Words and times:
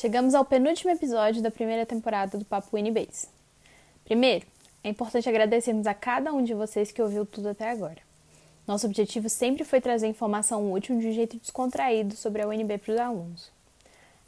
Chegamos 0.00 0.34
ao 0.34 0.46
penúltimo 0.46 0.90
episódio 0.90 1.42
da 1.42 1.50
primeira 1.50 1.84
temporada 1.84 2.38
do 2.38 2.44
Papo 2.46 2.70
Base. 2.90 3.28
Primeiro, 4.02 4.46
é 4.82 4.88
importante 4.88 5.28
agradecermos 5.28 5.86
a 5.86 5.92
cada 5.92 6.32
um 6.32 6.42
de 6.42 6.54
vocês 6.54 6.90
que 6.90 7.02
ouviu 7.02 7.26
tudo 7.26 7.50
até 7.50 7.68
agora. 7.68 7.98
Nosso 8.66 8.86
objetivo 8.86 9.28
sempre 9.28 9.62
foi 9.62 9.78
trazer 9.78 10.06
informação 10.06 10.72
útil 10.72 10.98
de 10.98 11.08
um 11.08 11.12
jeito 11.12 11.36
descontraído 11.36 12.16
sobre 12.16 12.40
a 12.40 12.48
UNB 12.48 12.78
para 12.78 12.94
os 12.94 12.98
alunos. 12.98 13.50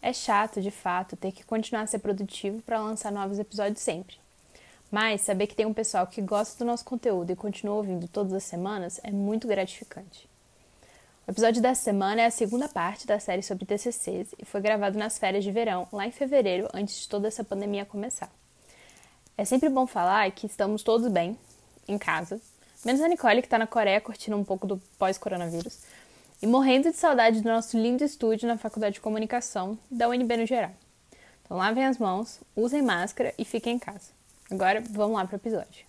É 0.02 0.12
chato, 0.12 0.60
de 0.60 0.70
fato, 0.70 1.16
ter 1.16 1.32
que 1.32 1.42
continuar 1.42 1.84
a 1.84 1.86
ser 1.86 2.00
produtivo 2.00 2.60
para 2.60 2.78
lançar 2.78 3.10
novos 3.10 3.38
episódios 3.38 3.80
sempre. 3.80 4.16
Mas 4.90 5.22
saber 5.22 5.46
que 5.46 5.56
tem 5.56 5.64
um 5.64 5.72
pessoal 5.72 6.06
que 6.06 6.20
gosta 6.20 6.62
do 6.62 6.68
nosso 6.68 6.84
conteúdo 6.84 7.32
e 7.32 7.34
continua 7.34 7.76
ouvindo 7.76 8.06
todas 8.08 8.34
as 8.34 8.44
semanas 8.44 9.00
é 9.02 9.10
muito 9.10 9.48
gratificante. 9.48 10.28
O 11.26 11.30
episódio 11.30 11.62
dessa 11.62 11.82
semana 11.82 12.22
é 12.22 12.26
a 12.26 12.30
segunda 12.32 12.68
parte 12.68 13.06
da 13.06 13.20
série 13.20 13.42
sobre 13.42 13.64
TCCs 13.64 14.34
e 14.40 14.44
foi 14.44 14.60
gravado 14.60 14.98
nas 14.98 15.20
férias 15.20 15.44
de 15.44 15.52
verão, 15.52 15.86
lá 15.92 16.04
em 16.04 16.10
fevereiro, 16.10 16.68
antes 16.74 17.02
de 17.02 17.08
toda 17.08 17.28
essa 17.28 17.44
pandemia 17.44 17.84
começar. 17.84 18.28
É 19.38 19.44
sempre 19.44 19.68
bom 19.68 19.86
falar 19.86 20.28
que 20.32 20.46
estamos 20.46 20.82
todos 20.82 21.06
bem, 21.06 21.38
em 21.86 21.96
casa, 21.96 22.40
menos 22.84 23.00
a 23.00 23.06
Nicole, 23.06 23.40
que 23.40 23.46
está 23.46 23.56
na 23.56 23.68
Coreia 23.68 24.00
curtindo 24.00 24.36
um 24.36 24.42
pouco 24.42 24.66
do 24.66 24.78
pós-coronavírus, 24.98 25.78
e 26.42 26.46
morrendo 26.46 26.90
de 26.90 26.96
saudade 26.96 27.40
do 27.40 27.48
nosso 27.48 27.78
lindo 27.78 28.02
estúdio 28.02 28.48
na 28.48 28.58
Faculdade 28.58 28.94
de 28.94 29.00
Comunicação 29.00 29.78
da 29.88 30.08
UNB 30.08 30.38
no 30.38 30.46
geral. 30.46 30.72
Então 31.44 31.56
lavem 31.56 31.86
as 31.86 31.98
mãos, 31.98 32.40
usem 32.56 32.82
máscara 32.82 33.32
e 33.38 33.44
fiquem 33.44 33.76
em 33.76 33.78
casa. 33.78 34.10
Agora 34.50 34.82
vamos 34.90 35.16
lá 35.16 35.24
para 35.24 35.36
o 35.36 35.38
episódio. 35.38 35.86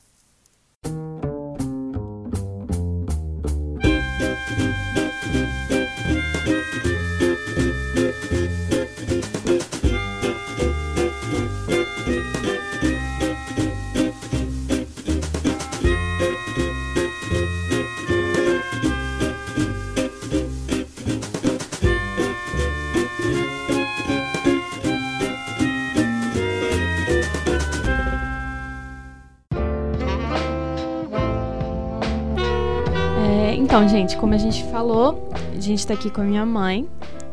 Então, 33.74 33.90
gente, 33.90 34.16
como 34.18 34.36
a 34.36 34.38
gente 34.38 34.64
falou, 34.66 35.32
a 35.52 35.60
gente 35.60 35.80
está 35.80 35.96
aqui 35.96 36.12
com 36.12 36.22
a 36.22 36.24
minha 36.24 36.46
mãe, 36.46 36.88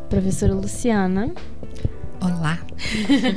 professora 0.09 0.55
Luciana. 0.55 1.31
Olá. 2.19 2.57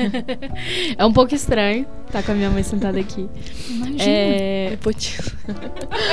é 0.97 1.05
um 1.05 1.13
pouco 1.13 1.35
estranho 1.35 1.85
estar 2.07 2.21
tá 2.21 2.23
com 2.23 2.33
a 2.33 2.35
minha 2.35 2.49
mãe 2.49 2.63
sentada 2.63 2.99
aqui. 2.99 3.29
Imagina. 3.69 4.03
É... 4.03 4.71
Nepotismo. 4.71 5.33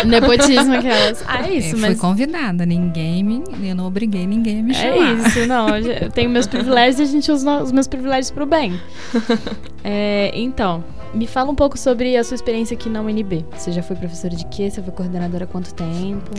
Nepotismo 0.06 0.74
aquelas. 0.74 1.24
Ah, 1.26 1.48
é 1.48 1.54
isso, 1.54 1.78
eu 1.78 1.80
mas... 1.80 1.92
fui 1.92 2.02
convidada, 2.02 2.66
ninguém 2.66 3.24
me... 3.24 3.42
Eu 3.64 3.74
não 3.74 3.88
obriguei 3.88 4.28
ninguém 4.28 4.60
a 4.60 4.64
me 4.64 4.72
é 4.72 4.76
chamar. 4.76 5.12
É 5.12 5.14
isso, 5.14 5.48
não. 5.48 5.78
Eu 5.78 6.12
tenho 6.12 6.30
meus 6.30 6.46
privilégios 6.46 7.00
e 7.00 7.04
a 7.04 7.06
gente 7.06 7.32
usa 7.32 7.64
os 7.64 7.72
meus 7.72 7.88
privilégios 7.88 8.32
pro 8.32 8.46
bem. 8.46 8.78
É, 9.84 10.30
então, 10.36 10.84
me 11.14 11.28
fala 11.28 11.52
um 11.52 11.56
pouco 11.56 11.78
sobre 11.78 12.16
a 12.16 12.24
sua 12.24 12.36
experiência 12.36 12.76
aqui 12.76 12.90
na 12.90 13.02
UNB. 13.02 13.46
Você 13.52 13.72
já 13.72 13.84
foi 13.84 13.96
professora 13.96 14.36
de 14.36 14.46
quê? 14.46 14.70
Você 14.70 14.82
foi 14.82 14.94
coordenadora 14.94 15.44
há 15.44 15.48
quanto 15.48 15.74
tempo? 15.74 16.32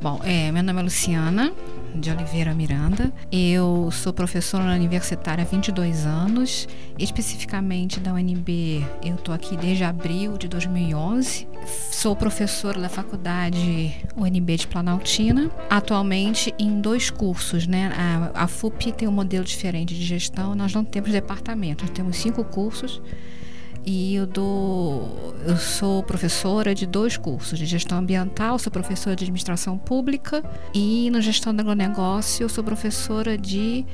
Bom, 0.00 0.20
é, 0.24 0.50
meu 0.50 0.62
nome 0.62 0.80
é 0.80 0.82
Luciana 0.82 1.52
de 1.94 2.10
Oliveira 2.10 2.52
Miranda. 2.54 3.12
Eu 3.30 3.88
sou 3.92 4.12
professora 4.12 4.64
universitária 4.74 5.42
há 5.42 5.46
22 5.46 6.04
anos, 6.04 6.66
especificamente 6.98 8.00
da 8.00 8.12
UNB. 8.12 8.84
Eu 9.02 9.14
estou 9.14 9.34
aqui 9.34 9.56
desde 9.56 9.84
abril 9.84 10.36
de 10.36 10.48
2011. 10.48 11.46
Sou 11.90 12.16
professora 12.16 12.80
da 12.80 12.88
faculdade 12.88 13.94
UNB 14.16 14.56
de 14.56 14.66
Planaltina, 14.66 15.50
atualmente 15.70 16.52
em 16.58 16.80
dois 16.80 17.10
cursos, 17.10 17.66
né? 17.66 17.92
A, 17.96 18.44
a 18.44 18.46
FUP 18.48 18.92
tem 18.92 19.06
um 19.06 19.12
modelo 19.12 19.44
diferente 19.44 19.94
de 19.94 20.04
gestão, 20.04 20.54
nós 20.54 20.74
não 20.74 20.84
temos 20.84 21.10
departamento, 21.12 21.84
nós 21.84 21.94
temos 21.94 22.16
cinco 22.16 22.44
cursos 22.44 23.00
e 23.86 24.14
eu 24.14 24.26
dou 24.26 25.34
eu 25.46 25.56
sou 25.56 26.02
professora 26.02 26.74
de 26.74 26.86
dois 26.86 27.16
cursos 27.16 27.58
de 27.58 27.66
gestão 27.66 27.98
ambiental, 27.98 28.58
sou 28.58 28.72
professora 28.72 29.14
de 29.14 29.24
administração 29.24 29.76
pública 29.76 30.42
e 30.72 31.10
na 31.10 31.20
gestão 31.20 31.54
do 31.54 31.60
agronegócio 31.60 32.44
eu 32.44 32.48
sou 32.48 32.64
professora 32.64 33.36
de 33.36 33.84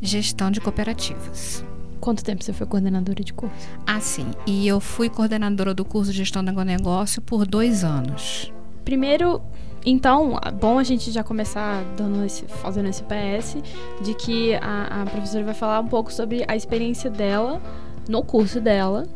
gestão 0.00 0.50
de 0.50 0.60
cooperativas. 0.60 1.64
Quanto 2.00 2.24
tempo 2.24 2.42
você 2.42 2.52
foi 2.52 2.66
coordenadora 2.66 3.22
de 3.22 3.32
curso? 3.32 3.54
Ah, 3.86 4.00
sim. 4.00 4.26
E 4.46 4.66
eu 4.66 4.80
fui 4.80 5.08
coordenadora 5.10 5.74
do 5.74 5.84
curso 5.84 6.10
de 6.10 6.18
gestão 6.18 6.42
do 6.42 6.48
agronegócio 6.48 7.20
por 7.20 7.46
dois 7.46 7.84
anos. 7.84 8.50
Primeiro, 8.84 9.42
então, 9.84 10.38
bom 10.58 10.78
a 10.78 10.82
gente 10.82 11.10
já 11.10 11.22
começar 11.22 11.84
dando 11.96 12.24
esse, 12.24 12.44
fazendo 12.46 12.88
esse 12.88 13.02
PS 13.04 13.58
de 14.02 14.14
que 14.14 14.54
a, 14.54 15.02
a 15.02 15.06
professora 15.06 15.44
vai 15.44 15.54
falar 15.54 15.80
um 15.80 15.86
pouco 15.86 16.12
sobre 16.12 16.44
a 16.48 16.56
experiência 16.56 17.10
dela 17.10 17.60
no 18.08 18.24
curso 18.24 18.60
dela 18.60 19.06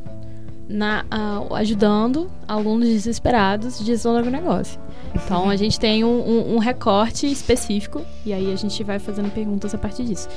na, 0.69 1.05
uh, 1.05 1.55
ajudando 1.55 2.31
alunos 2.49 2.89
desesperados 2.89 3.79
de 3.79 3.87
gestão 3.87 4.13
do 4.13 4.19
agronegócio. 4.19 4.81
Então 5.15 5.49
a 5.49 5.57
gente 5.57 5.79
tem 5.79 6.05
um, 6.05 6.09
um, 6.09 6.55
um, 6.55 6.59
recorte 6.59 7.31
específico 7.31 8.03
e 8.25 8.33
aí 8.33 8.53
a 8.53 8.57
gente 8.57 8.83
vai 8.83 8.99
fazendo 8.99 9.31
perguntas 9.31 9.75
a 9.75 9.79
partir 9.79 10.05
disso. 10.05 10.29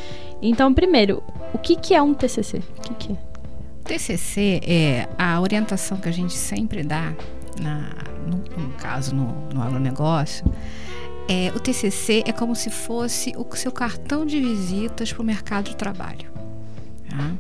Então, 0.42 0.74
primeiro, 0.74 1.24
o 1.54 1.58
que, 1.58 1.76
que 1.76 1.96
é 1.96 2.02
um 2.02 2.14
TCC? 2.14 2.62
O 2.78 2.82
que, 2.82 2.94
que 2.94 3.14
é? 3.14 3.16
TCC 3.84 4.60
é 4.64 5.08
a 5.18 5.40
orientação 5.40 5.98
que 5.98 6.10
a 6.10 6.12
gente 6.12 6.34
sempre 6.34 6.84
dá, 6.84 7.14
na, 7.60 7.90
no, 8.28 8.38
no 8.62 8.74
caso 8.74 9.16
no, 9.16 9.50
no 9.54 9.64
agronegócio. 9.64 10.46
É, 11.30 11.52
o 11.56 11.60
TCC 11.60 12.24
é 12.26 12.32
como 12.32 12.56
se 12.56 12.70
fosse 12.70 13.34
o 13.38 13.56
seu 13.56 13.72
cartão 13.72 14.26
de 14.26 14.40
visitas 14.40 15.12
para 15.12 15.22
o 15.22 15.26
mercado 15.26 15.70
de 15.70 15.76
trabalho. 15.76 16.30
Tá? 17.10 17.32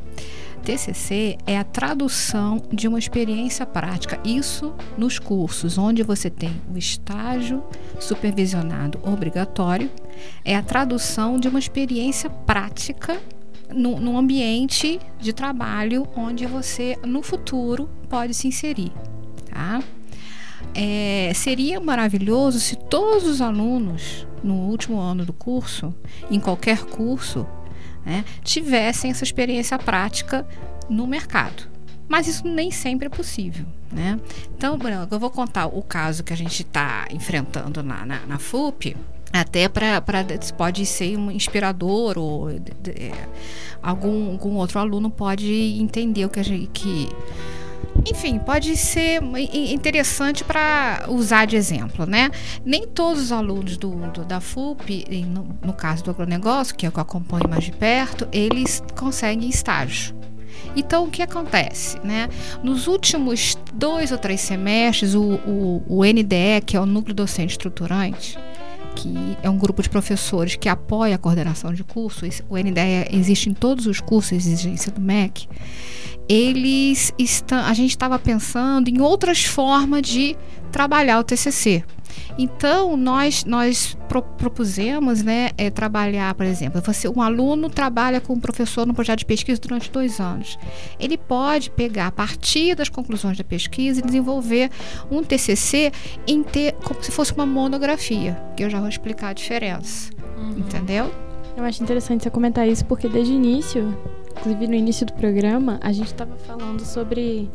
TCC 0.67 1.38
é 1.47 1.57
a 1.57 1.63
tradução 1.63 2.61
de 2.73 2.89
uma 2.89 3.00
experiência 3.00 3.66
prática. 3.66 4.19
Isso 4.25 4.75
nos 4.97 5.17
cursos 5.17 5.78
onde 5.78 6.03
você 6.03 6.29
tem 6.29 6.61
o 6.69 6.78
estágio 6.78 7.63
supervisionado 8.01 9.00
obrigatório, 9.01 9.89
é 10.44 10.57
a 10.57 10.61
tradução 10.61 11.39
de 11.39 11.47
uma 11.47 11.57
experiência 11.57 12.29
prática 12.29 13.17
no, 13.73 13.97
no 13.97 14.17
ambiente 14.17 15.00
de 15.17 15.31
trabalho 15.31 16.05
onde 16.17 16.45
você, 16.45 16.97
no 17.05 17.23
futuro, 17.23 17.89
pode 18.09 18.34
se 18.34 18.49
inserir. 18.49 18.91
Tá? 19.49 19.81
É, 20.75 21.31
seria 21.34 21.79
maravilhoso 21.79 22.59
se 22.59 22.75
todos 22.75 23.23
os 23.23 23.39
alunos 23.39 24.28
no 24.44 24.55
último 24.55 24.99
ano 24.99 25.23
do 25.23 25.31
curso, 25.31 25.95
em 26.29 26.41
qualquer 26.41 26.84
curso, 26.84 27.47
né, 28.07 28.23
tivessem 28.41 29.12
essa 29.12 29.25
experiência 29.25 29.78
prática 29.78 30.47
no 30.90 31.06
mercado. 31.06 31.63
Mas 32.07 32.25
isso 32.25 32.47
nem 32.47 32.72
sempre 32.72 33.07
é 33.07 33.09
possível. 33.09 33.66
Né? 33.91 34.18
Então, 34.57 34.79
eu 35.12 35.19
vou 35.19 35.29
contar 35.29 35.66
o 35.68 35.81
caso 35.81 36.23
que 36.23 36.31
a 36.31 36.38
gente 36.38 36.62
está 36.62 37.06
enfrentando 37.12 37.84
na, 37.84 38.06
na, 38.06 38.25
na 38.25 38.40
FUP, 38.40 38.96
até 39.34 39.67
para 39.67 40.01
pode 40.57 40.85
ser 40.85 41.17
um 41.17 41.29
inspirador 41.29 42.17
ou 42.17 42.50
de, 42.57 42.72
de, 42.81 43.12
algum, 43.84 44.31
algum 44.31 44.56
outro 44.56 44.79
aluno 44.79 45.09
pode 45.09 45.51
entender 45.78 46.23
o 46.23 46.29
que 46.29 46.40
a 46.40 46.44
gente 46.44 46.67
que 46.67 47.09
enfim, 48.09 48.40
pode 48.40 48.75
ser 48.78 49.22
interessante 49.53 50.44
para 50.44 51.06
usar 51.09 51.45
de 51.45 51.56
exemplo, 51.56 52.06
né? 52.06 52.31
Nem 52.63 52.88
todos 52.88 53.22
os 53.22 53.31
alunos 53.31 53.78
do, 53.78 53.91
do 54.12 54.23
da 54.23 54.40
FUP, 54.40 55.06
no, 55.25 55.57
no, 55.63 55.73
caso 55.73 56.03
do 56.03 56.12
agronegócio, 56.12 56.75
que 56.75 56.85
é 56.85 56.90
o 56.90 56.91
que 56.91 57.00
eu 57.00 57.01
acompanho 57.01 57.50
mais 57.50 57.63
de 57.63 57.72
perto, 57.72 58.28
eles 58.31 58.81
conseguem 58.96 59.49
estágio. 59.49 60.16
Então, 60.76 61.05
o 61.05 61.09
que 61.09 61.22
acontece? 61.22 61.99
Né? 62.03 62.29
Nos 62.64 62.87
últimos 62.87 63.58
dois 63.73 64.11
ou 64.11 64.17
três 64.17 64.41
semestres, 64.41 65.14
o, 65.14 65.22
o, 65.22 65.84
o 65.87 66.03
NDE, 66.03 66.61
que 66.66 66.78
é 66.78 66.79
o 66.79 66.85
Núcleo 66.85 67.16
Docente 67.16 67.52
Estruturante, 67.52 68.37
que 68.96 69.37
é 69.43 69.49
um 69.49 69.58
grupo 69.58 69.81
de 69.81 69.90
professores 69.90 70.55
que 70.55 70.67
apoia 70.67 71.16
a 71.16 71.17
coordenação 71.17 71.73
de 71.73 71.84
cursos, 71.84 72.41
o 72.49 72.58
NDE 72.58 73.08
existe 73.11 73.49
em 73.49 73.53
todos 73.53 73.85
os 73.85 73.99
cursos 73.99 74.29
de 74.29 74.37
exigência 74.37 74.91
do 74.91 74.99
MEC, 74.99 75.47
eles 76.29 77.14
estão, 77.18 77.59
a 77.59 77.74
gente 77.74 77.91
estava 77.91 78.20
pensando 78.20 78.90
em 78.90 79.02
outras 79.02 79.44
formas 79.44 80.02
de 80.02 80.35
trabalhar 80.72 81.20
o 81.20 81.24
TCC. 81.24 81.84
Então, 82.38 82.96
nós, 82.96 83.44
nós 83.46 83.97
pro, 84.08 84.22
propusemos 84.22 85.24
né, 85.24 85.52
é, 85.58 85.70
trabalhar, 85.70 86.34
por 86.35 86.46
exemplo, 86.46 86.82
você, 86.82 87.08
um 87.08 87.22
aluno 87.22 87.70
trabalha 87.70 88.22
com 88.22 88.34
um 88.34 88.40
professor 88.40 88.85
no 88.85 88.94
projeto 88.94 89.20
de 89.20 89.26
pesquisa 89.26 89.59
durante 89.59 89.91
dois 89.91 90.20
anos. 90.20 90.58
Ele 91.00 91.18
pode 91.18 91.70
pegar 91.72 92.08
a 92.08 92.12
partir 92.12 92.76
das 92.76 92.90
conclusões 92.90 93.38
da 93.38 93.44
pesquisa 93.44 94.00
e 94.00 94.03
desenvolver 94.03 94.70
um 95.09 95.24
TCC 95.24 95.91
em 96.28 96.44
ter, 96.44 96.74
como 96.74 97.03
se 97.03 97.12
fosse 97.12 97.34
uma 97.34 97.46
monografia, 97.46 98.40
que 98.56 98.64
eu 98.64 98.70
já 98.70 98.79
vou 98.79 98.90
explicar 98.90 99.29
a 99.29 99.34
diferença. 99.34 100.12
Uhum. 100.38 100.59
Entendeu? 100.59 101.12
Eu 101.56 101.64
acho 101.64 101.82
interessante 101.82 102.24
você 102.24 102.29
comentar 102.29 102.68
isso, 102.68 102.85
porque 102.85 103.09
desde 103.09 103.34
o 103.34 103.35
início 103.35 103.97
Inclusive, 104.39 104.67
no 104.67 104.75
início 104.75 105.05
do 105.05 105.13
programa, 105.13 105.79
a 105.81 105.91
gente 105.91 106.07
estava 106.07 106.35
falando 106.45 106.85
sobre, 106.85 107.49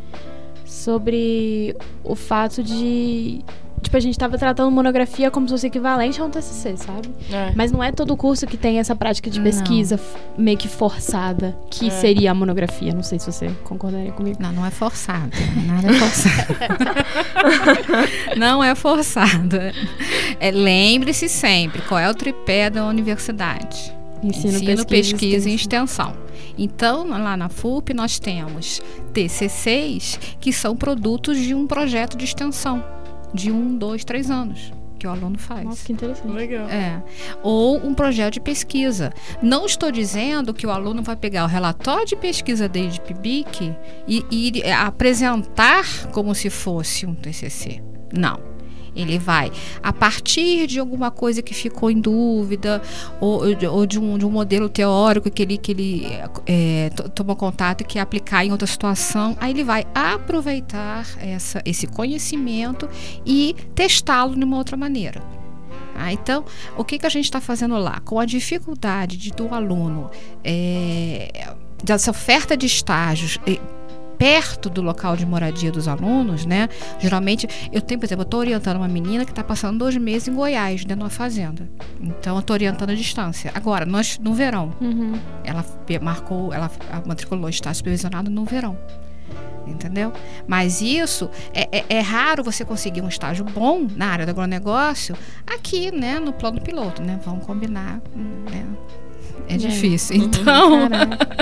sobre 0.64 1.76
o 2.04 2.14
fato 2.14 2.62
de. 2.62 3.40
Tipo, 3.80 3.96
a 3.96 4.00
gente 4.00 4.12
estava 4.12 4.38
tratando 4.38 4.70
monografia 4.70 5.28
como 5.28 5.48
se 5.48 5.54
fosse 5.54 5.66
equivalente 5.66 6.20
a 6.20 6.24
um 6.24 6.30
TCC, 6.30 6.76
sabe? 6.76 7.10
É. 7.32 7.52
Mas 7.56 7.72
não 7.72 7.82
é 7.82 7.90
todo 7.90 8.16
curso 8.16 8.46
que 8.46 8.56
tem 8.56 8.78
essa 8.78 8.94
prática 8.94 9.28
de 9.28 9.40
pesquisa 9.40 9.98
meio 10.38 10.56
que 10.56 10.68
forçada, 10.68 11.56
que 11.68 11.88
é. 11.88 11.90
seria 11.90 12.30
a 12.30 12.34
monografia. 12.34 12.94
Não 12.94 13.02
sei 13.02 13.18
se 13.18 13.26
você 13.26 13.50
concordaria 13.64 14.12
comigo. 14.12 14.40
Não, 14.40 14.52
não 14.52 14.64
é 14.64 14.70
forçado. 14.70 15.32
Nada 15.66 15.88
é 15.88 15.92
forçado. 15.94 16.54
não 18.38 18.62
é 18.62 18.74
forçado. 18.76 19.56
É, 20.38 20.50
Lembre-se 20.52 21.28
sempre 21.28 21.82
qual 21.82 21.98
é 21.98 22.08
o 22.08 22.14
tripé 22.14 22.70
da 22.70 22.86
universidade. 22.86 23.92
Ensino, 24.22 24.54
Ensino 24.54 24.86
pesquisa, 24.86 24.86
pesquisa 24.86 25.50
e 25.50 25.54
extensão. 25.54 26.14
Então, 26.56 27.08
lá 27.08 27.36
na 27.36 27.48
FUP, 27.48 27.94
nós 27.94 28.18
temos 28.18 28.82
TCCs, 29.12 30.18
que 30.40 30.52
são 30.52 30.76
produtos 30.76 31.38
de 31.38 31.54
um 31.54 31.66
projeto 31.66 32.16
de 32.16 32.24
extensão, 32.24 32.84
de 33.32 33.50
um, 33.50 33.76
dois, 33.76 34.04
três 34.04 34.30
anos 34.30 34.72
que 35.02 35.06
o 35.08 35.10
aluno 35.10 35.36
faz. 35.36 35.64
Nossa, 35.64 35.84
que 35.84 35.92
interessante. 35.92 36.32
Legal. 36.32 36.68
É. 36.68 37.02
Ou 37.42 37.76
um 37.84 37.92
projeto 37.92 38.34
de 38.34 38.40
pesquisa. 38.40 39.12
Não 39.42 39.66
estou 39.66 39.90
dizendo 39.90 40.54
que 40.54 40.64
o 40.64 40.70
aluno 40.70 41.02
vai 41.02 41.16
pegar 41.16 41.42
o 41.42 41.48
relatório 41.48 42.06
de 42.06 42.14
pesquisa 42.14 42.68
dele 42.68 42.90
de 42.90 43.00
PIBIC 43.00 43.74
e, 44.06 44.24
e 44.30 44.70
apresentar 44.70 46.06
como 46.12 46.32
se 46.36 46.48
fosse 46.48 47.04
um 47.04 47.16
TCC. 47.16 47.82
Não. 48.16 48.51
Ele 48.94 49.18
vai, 49.18 49.50
a 49.82 49.92
partir 49.92 50.66
de 50.66 50.78
alguma 50.78 51.10
coisa 51.10 51.40
que 51.40 51.54
ficou 51.54 51.90
em 51.90 52.00
dúvida, 52.00 52.82
ou, 53.20 53.42
ou 53.70 53.86
de, 53.86 53.98
um, 53.98 54.18
de 54.18 54.26
um 54.26 54.30
modelo 54.30 54.68
teórico 54.68 55.30
que 55.30 55.42
ele, 55.42 55.56
que 55.56 55.72
ele 55.72 56.06
é, 56.46 56.90
tomou 57.14 57.34
contato 57.34 57.80
e 57.80 57.84
quer 57.84 58.00
aplicar 58.00 58.44
em 58.44 58.52
outra 58.52 58.66
situação, 58.66 59.36
aí 59.40 59.52
ele 59.52 59.64
vai 59.64 59.86
aproveitar 59.94 61.06
essa, 61.18 61.62
esse 61.64 61.86
conhecimento 61.86 62.88
e 63.24 63.56
testá-lo 63.74 64.36
de 64.36 64.44
uma 64.44 64.58
outra 64.58 64.76
maneira. 64.76 65.22
Ah, 65.94 66.12
então, 66.12 66.44
o 66.76 66.84
que, 66.84 66.98
que 66.98 67.06
a 67.06 67.08
gente 67.08 67.24
está 67.24 67.40
fazendo 67.40 67.76
lá? 67.76 68.00
Com 68.00 68.18
a 68.18 68.24
dificuldade 68.24 69.16
de, 69.16 69.30
do 69.30 69.54
aluno, 69.54 70.10
é, 70.42 71.54
dessa 71.82 72.10
oferta 72.10 72.56
de 72.56 72.66
estágios, 72.66 73.38
perto 74.22 74.70
do 74.70 74.80
local 74.80 75.16
de 75.16 75.26
moradia 75.26 75.72
dos 75.72 75.88
alunos, 75.88 76.46
né? 76.46 76.68
Geralmente, 77.00 77.48
eu 77.72 77.80
tenho, 77.80 77.98
por 77.98 78.06
exemplo, 78.06 78.22
eu 78.22 78.26
estou 78.26 78.38
orientando 78.38 78.76
uma 78.76 78.86
menina 78.86 79.24
que 79.24 79.32
está 79.32 79.42
passando 79.42 79.78
dois 79.78 79.96
meses 79.96 80.28
em 80.28 80.32
Goiás, 80.32 80.84
dentro 80.84 80.98
de 80.98 81.02
uma 81.02 81.10
fazenda. 81.10 81.68
Então, 82.00 82.36
eu 82.36 82.38
estou 82.38 82.54
orientando 82.54 82.90
à 82.90 82.94
distância. 82.94 83.50
Agora, 83.52 83.84
nós, 83.84 84.20
no 84.20 84.32
verão, 84.32 84.72
uhum. 84.80 85.18
ela 85.42 85.66
marcou, 86.00 86.54
ela 86.54 86.70
matriculou, 87.04 87.48
está 87.48 87.74
supervisionado 87.74 88.30
no 88.30 88.44
verão 88.44 88.78
entendeu? 89.66 90.12
Mas 90.46 90.82
isso 90.82 91.30
é, 91.54 91.78
é, 91.78 91.84
é, 91.88 92.00
raro 92.00 92.42
você 92.42 92.64
conseguir 92.64 93.00
um 93.00 93.08
estágio 93.08 93.44
bom 93.44 93.86
na 93.96 94.06
área 94.06 94.26
do 94.26 94.30
agronegócio 94.30 95.16
aqui, 95.46 95.90
né, 95.90 96.18
no 96.18 96.32
plano 96.32 96.60
piloto, 96.60 97.00
né? 97.00 97.18
Vamos 97.24 97.46
combinar, 97.46 98.02
né? 98.50 98.66
É 99.54 99.56
difícil. 99.56 100.16
Uhum. 100.16 100.24
Então, 100.24 100.88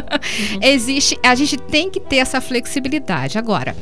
existe, 0.60 1.18
a 1.22 1.34
gente 1.34 1.56
tem 1.56 1.90
que 1.90 2.00
ter 2.00 2.16
essa 2.16 2.40
flexibilidade. 2.40 3.38
Agora, 3.38 3.76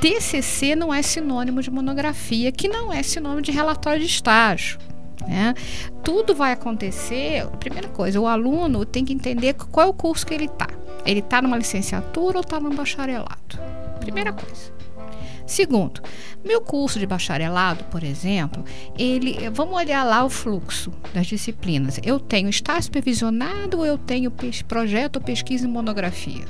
TCC 0.00 0.74
não 0.76 0.92
é 0.92 1.02
sinônimo 1.02 1.62
de 1.62 1.70
monografia, 1.70 2.52
que 2.52 2.68
não 2.68 2.92
é 2.92 3.02
sinônimo 3.02 3.42
de 3.42 3.50
relatório 3.50 4.00
de 4.00 4.06
estágio. 4.06 4.78
Né? 5.26 5.54
Tudo 6.04 6.34
vai 6.34 6.52
acontecer. 6.52 7.46
Primeira 7.58 7.88
coisa, 7.88 8.20
o 8.20 8.26
aluno 8.26 8.84
tem 8.84 9.04
que 9.04 9.12
entender 9.12 9.54
qual 9.54 9.86
é 9.86 9.90
o 9.90 9.94
curso 9.94 10.26
que 10.26 10.34
ele 10.34 10.44
está. 10.44 10.68
Ele 11.04 11.20
está 11.20 11.40
numa 11.40 11.56
licenciatura 11.56 12.38
ou 12.38 12.42
está 12.42 12.60
num 12.60 12.74
bacharelado? 12.74 13.58
Primeira 14.00 14.32
coisa. 14.32 14.75
Segundo, 15.46 16.02
meu 16.44 16.60
curso 16.60 16.98
de 16.98 17.06
bacharelado, 17.06 17.84
por 17.84 18.02
exemplo, 18.02 18.64
ele, 18.98 19.48
vamos 19.50 19.76
olhar 19.76 20.04
lá 20.04 20.24
o 20.24 20.28
fluxo 20.28 20.92
das 21.14 21.26
disciplinas. 21.26 22.00
Eu 22.02 22.18
tenho 22.18 22.48
estágio 22.48 22.84
supervisionado 22.84 23.86
eu 23.86 23.96
tenho 23.96 24.32
projeto, 24.66 25.20
pesquisa 25.20 25.66
e 25.66 25.68
monografia? 25.68 26.44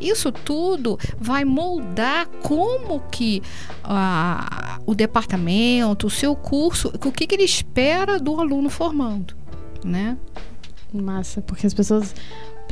Isso 0.00 0.32
tudo 0.32 0.98
vai 1.18 1.44
moldar 1.44 2.26
como 2.42 3.00
que 3.10 3.42
ah, 3.84 4.78
o 4.86 4.94
departamento, 4.94 6.06
o 6.06 6.10
seu 6.10 6.34
curso, 6.34 6.88
o 6.88 7.12
que, 7.12 7.26
que 7.26 7.34
ele 7.34 7.44
espera 7.44 8.18
do 8.18 8.40
aluno 8.40 8.70
formando, 8.70 9.34
né? 9.84 10.16
Massa, 10.92 11.40
porque 11.42 11.66
as 11.66 11.74
pessoas 11.74 12.14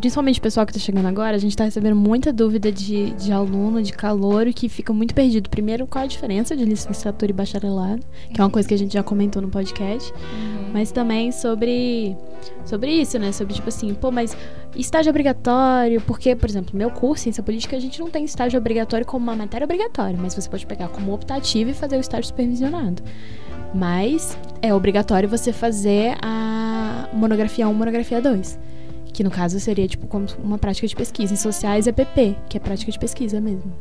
principalmente 0.00 0.38
o 0.38 0.42
pessoal 0.42 0.64
que 0.64 0.72
está 0.72 0.84
chegando 0.84 1.06
agora, 1.06 1.36
a 1.36 1.38
gente 1.38 1.50
está 1.50 1.64
recebendo 1.64 1.96
muita 1.96 2.32
dúvida 2.32 2.70
de, 2.70 3.10
de 3.12 3.32
aluno, 3.32 3.82
de 3.82 3.92
calor, 3.92 4.46
que 4.52 4.68
fica 4.68 4.92
muito 4.92 5.14
perdido. 5.14 5.48
Primeiro, 5.50 5.86
qual 5.86 6.04
a 6.04 6.06
diferença 6.06 6.56
de 6.56 6.64
licenciatura 6.64 7.30
e 7.30 7.34
bacharelado, 7.34 8.00
que 8.32 8.40
é 8.40 8.44
uma 8.44 8.50
coisa 8.50 8.68
que 8.68 8.74
a 8.74 8.78
gente 8.78 8.92
já 8.92 9.02
comentou 9.02 9.42
no 9.42 9.48
podcast, 9.48 10.12
uhum. 10.12 10.70
mas 10.72 10.92
também 10.92 11.32
sobre, 11.32 12.16
sobre 12.64 12.92
isso, 12.92 13.18
né? 13.18 13.32
Sobre 13.32 13.54
tipo 13.54 13.68
assim, 13.68 13.92
pô, 13.94 14.10
mas 14.10 14.36
estágio 14.76 15.10
obrigatório, 15.10 16.00
porque, 16.02 16.36
por 16.36 16.48
exemplo, 16.48 16.76
meu 16.76 16.90
curso, 16.90 17.24
ciência 17.24 17.42
política, 17.42 17.76
a 17.76 17.80
gente 17.80 17.98
não 17.98 18.08
tem 18.08 18.24
estágio 18.24 18.58
obrigatório 18.58 19.04
como 19.04 19.24
uma 19.24 19.34
matéria 19.34 19.64
obrigatória, 19.64 20.18
mas 20.20 20.34
você 20.34 20.48
pode 20.48 20.66
pegar 20.66 20.88
como 20.88 21.12
optativo 21.12 21.70
e 21.70 21.74
fazer 21.74 21.96
o 21.96 22.00
estágio 22.00 22.26
supervisionado. 22.26 23.02
Mas 23.74 24.38
é 24.62 24.72
obrigatório 24.72 25.28
você 25.28 25.52
fazer 25.52 26.16
a 26.22 27.08
monografia 27.12 27.68
1, 27.68 27.74
monografia 27.74 28.20
2 28.20 28.77
que 29.18 29.24
no 29.24 29.32
caso 29.32 29.58
seria 29.58 29.88
tipo 29.88 30.06
como 30.06 30.26
uma 30.38 30.58
prática 30.58 30.86
de 30.86 30.94
pesquisa. 30.94 31.34
Em 31.34 31.36
sociais 31.36 31.88
é 31.88 31.92
PP, 31.92 32.36
que 32.48 32.56
é 32.56 32.60
prática 32.60 32.92
de 32.92 32.96
pesquisa 32.96 33.40
mesmo. 33.40 33.76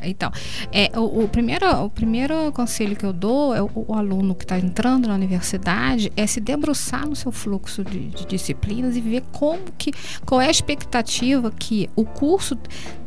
É 0.00 0.08
então, 0.08 0.32
é, 0.72 0.90
o, 0.98 1.24
o, 1.24 1.28
primeiro, 1.28 1.66
o 1.84 1.90
primeiro 1.90 2.50
conselho 2.52 2.96
que 2.96 3.04
eu 3.04 3.12
dou 3.12 3.54
é 3.54 3.60
o, 3.60 3.70
o 3.74 3.92
aluno 3.92 4.34
que 4.34 4.44
está 4.44 4.58
entrando 4.58 5.08
na 5.08 5.14
universidade 5.14 6.10
é 6.16 6.26
se 6.26 6.40
debruçar 6.40 7.06
no 7.06 7.14
seu 7.14 7.30
fluxo 7.30 7.84
de, 7.84 8.08
de, 8.08 8.24
disciplinas 8.24 8.96
e 8.96 9.02
ver 9.02 9.24
como 9.30 9.60
que, 9.76 9.92
qual 10.24 10.40
é 10.40 10.46
a 10.46 10.50
expectativa 10.50 11.50
que 11.50 11.90
o 11.94 12.06
curso 12.06 12.56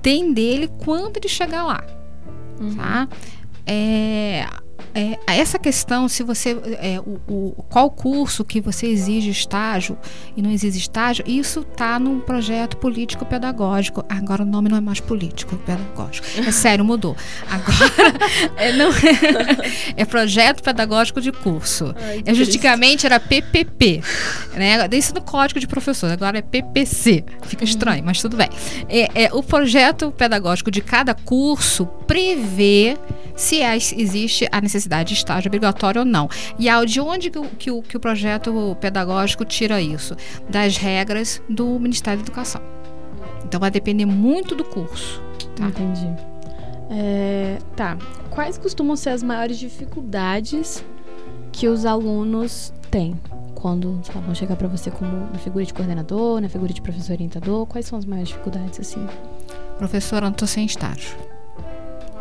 tem 0.04 0.32
dele 0.32 0.70
quando 0.86 1.18
ele 1.18 1.28
chegar 1.28 1.64
lá. 1.64 1.84
Uhum. 2.62 2.76
Tá? 2.76 3.08
É, 3.66 4.46
é, 4.94 5.18
essa 5.28 5.58
questão, 5.58 6.08
se 6.08 6.24
você. 6.24 6.52
É, 6.80 7.00
o, 7.00 7.20
o, 7.28 7.64
qual 7.70 7.90
curso 7.90 8.46
que 8.46 8.62
você 8.62 8.88
exige 8.88 9.30
estágio 9.30 9.98
e 10.36 10.42
não 10.42 10.52
exige 10.52 10.78
estágio, 10.78 11.24
isso 11.28 11.62
está 11.62 12.00
num 12.00 12.20
projeto 12.20 12.78
político-pedagógico. 12.78 14.06
Agora 14.08 14.44
o 14.44 14.46
nome 14.46 14.70
não 14.70 14.78
é 14.78 14.82
mais 14.82 15.00
político-pedagógico. 15.00 16.28
É 16.46 16.52
sério, 16.54 16.86
mudou. 16.86 17.16
Agora 17.50 18.14
é, 18.58 18.72
não, 18.74 18.90
é, 18.92 20.02
é, 20.02 20.06
projeto 20.06 20.62
pedagógico 20.62 21.20
de 21.20 21.32
curso. 21.32 21.94
Ai, 22.00 22.24
é, 22.26 22.34
Juridicamente 22.34 23.06
era 23.06 23.20
PPP. 23.20 24.02
Né? 24.54 24.88
Isso 24.92 25.14
no 25.14 25.22
código 25.22 25.60
de 25.60 25.68
professor, 25.68 26.12
agora 26.12 26.38
é 26.38 26.42
PPC. 26.42 27.24
Fica 27.44 27.64
estranho, 27.64 28.00
uhum. 28.00 28.06
mas 28.06 28.22
tudo 28.22 28.38
bem. 28.38 28.50
É, 28.88 29.24
é, 29.24 29.34
o 29.34 29.42
projeto 29.42 30.12
pedagógico 30.12 30.70
de 30.70 30.82
cada 30.82 31.14
curso 31.14 31.86
prevê 32.08 32.98
se 33.36 33.62
é, 33.62 33.76
existe 33.76 34.48
a 34.52 34.62
necessidade 34.62 35.10
de 35.10 35.16
estágio 35.16 35.50
obrigatório 35.50 36.00
ou 36.00 36.06
não. 36.06 36.30
E 36.60 36.68
de 36.86 37.02
onde 37.02 37.30
que 37.30 37.40
o, 37.40 37.44
que 37.44 37.72
o, 37.72 37.82
que 37.82 37.98
o 37.98 38.00
projeto 38.00 38.78
pedagógico 38.80 39.44
tira 39.46 39.82
isso? 39.82 40.16
Das 40.50 40.78
regras 40.78 41.42
do 41.50 41.80
Ministério 41.80 42.20
da 42.20 42.26
Educação. 42.26 42.62
Então 43.46 43.60
vai 43.60 43.72
depender 43.72 44.06
muito 44.06 44.56
do 44.56 44.64
curso. 44.64 45.22
Tá? 45.56 45.66
Entendi. 45.66 46.08
É, 46.90 47.58
tá. 47.76 47.98
Quais 48.30 48.58
costumam 48.58 48.96
ser 48.96 49.10
as 49.10 49.24
maiores 49.24 49.58
dificuldades 49.58 50.84
que 51.52 51.68
os 51.68 51.86
alunos 51.86 52.74
têm 52.90 53.20
quando 53.56 54.02
lá, 54.14 54.22
vão 54.22 54.36
chegar 54.36 54.56
para 54.56 54.68
você 54.68 54.92
como 54.92 55.32
na 55.32 55.40
figura 55.40 55.64
de 55.64 55.74
coordenador, 55.74 56.42
na 56.42 56.50
figura 56.50 56.74
de 56.74 56.82
professor 56.82 57.14
orientador? 57.14 57.66
Quais 57.66 57.86
são 57.86 57.98
as 57.98 58.06
maiores 58.06 58.30
dificuldades 58.30 58.80
assim? 58.80 59.06
Professora, 59.78 60.26
não 60.26 60.32
estou 60.32 60.48
sem 60.48 60.66
estágio. 60.66 61.33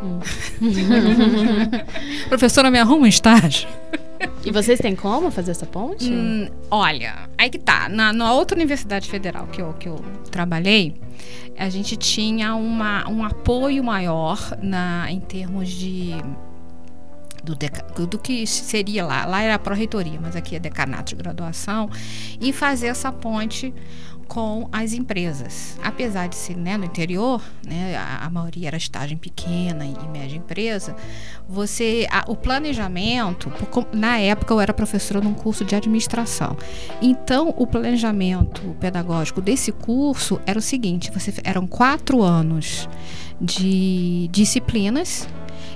Hum. 0.02 0.18
Professora, 2.28 2.70
me 2.70 2.78
arruma 2.78 3.04
um 3.04 3.06
estágio. 3.06 3.68
E 4.44 4.50
vocês 4.50 4.78
têm 4.80 4.96
como 4.96 5.30
fazer 5.30 5.52
essa 5.52 5.66
ponte? 5.66 6.10
Hum, 6.12 6.48
olha, 6.70 7.28
aí 7.38 7.48
que 7.48 7.58
tá. 7.58 7.88
Na, 7.88 8.12
na 8.12 8.32
outra 8.32 8.56
universidade 8.56 9.08
federal 9.08 9.46
que 9.46 9.62
eu, 9.62 9.72
que 9.74 9.88
eu 9.88 9.96
trabalhei, 10.30 10.94
a 11.56 11.68
gente 11.68 11.96
tinha 11.96 12.54
uma, 12.54 13.08
um 13.08 13.24
apoio 13.24 13.82
maior 13.84 14.56
na, 14.60 15.10
em 15.10 15.20
termos 15.20 15.68
de 15.68 16.16
do, 17.42 17.54
deca, 17.54 17.82
do 18.06 18.18
que 18.18 18.46
seria 18.46 19.04
lá. 19.04 19.24
Lá 19.24 19.42
era 19.42 19.54
a 19.54 19.58
pró-reitoria, 19.58 20.18
mas 20.20 20.36
aqui 20.36 20.56
é 20.56 20.58
decanato 20.58 21.14
de 21.14 21.22
graduação. 21.22 21.90
E 22.40 22.52
fazer 22.52 22.88
essa 22.88 23.10
ponte 23.12 23.74
com 24.32 24.66
as 24.72 24.94
empresas. 24.94 25.78
Apesar 25.82 26.26
de 26.26 26.36
ser 26.36 26.56
né, 26.56 26.78
no 26.78 26.86
interior, 26.86 27.42
né, 27.66 27.96
a, 27.96 28.24
a, 28.24 28.30
maioria 28.30 28.68
era 28.68 28.78
estágio 28.78 29.14
em 29.14 29.18
pequena 29.18 29.84
e 29.84 30.08
média 30.08 30.36
empresa, 30.36 30.96
você 31.46 32.06
a, 32.10 32.24
o 32.26 32.34
planejamento, 32.34 33.52
na 33.92 34.18
época 34.18 34.54
eu 34.54 34.60
era 34.60 34.72
professora 34.72 35.20
num 35.20 35.34
curso 35.34 35.66
de 35.66 35.74
administração. 35.74 36.56
Então, 37.02 37.52
o 37.58 37.66
planejamento 37.66 38.74
pedagógico 38.80 39.42
desse 39.42 39.70
curso 39.70 40.40
era 40.46 40.58
o 40.58 40.62
seguinte: 40.62 41.10
você, 41.12 41.30
eram 41.44 41.66
quatro 41.66 42.22
anos 42.22 42.88
de 43.38 44.28
disciplinas 44.32 45.28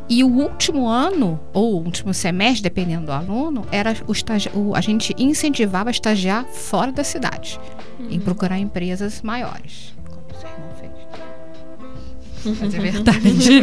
e 0.09 0.23
o 0.23 0.29
último 0.29 0.89
ano, 0.89 1.41
ou 1.53 1.75
o 1.75 1.85
último 1.85 2.15
semestre, 2.15 2.63
dependendo 2.63 3.07
do 3.07 3.13
aluno, 3.13 3.67
era 3.73 3.97
o 4.07 4.13
estagi 4.13 4.49
o, 4.55 4.75
a 4.75 4.81
gente 4.81 5.13
incentivava 5.19 5.91
a 5.91 5.93
estagiar 5.93 6.45
fora 6.47 6.93
da 6.93 7.03
cidade, 7.03 7.59
uhum. 7.99 8.09
em 8.11 8.21
procurar 8.21 8.59
empresas 8.59 9.21
maiores. 9.23 9.95
Como 10.09 10.23
o 10.31 10.35
seu 10.35 10.49
irmão 10.49 10.71
fez. 10.79 10.93
Mas 12.61 12.75
é 12.75 12.79
verdade. 12.79 13.61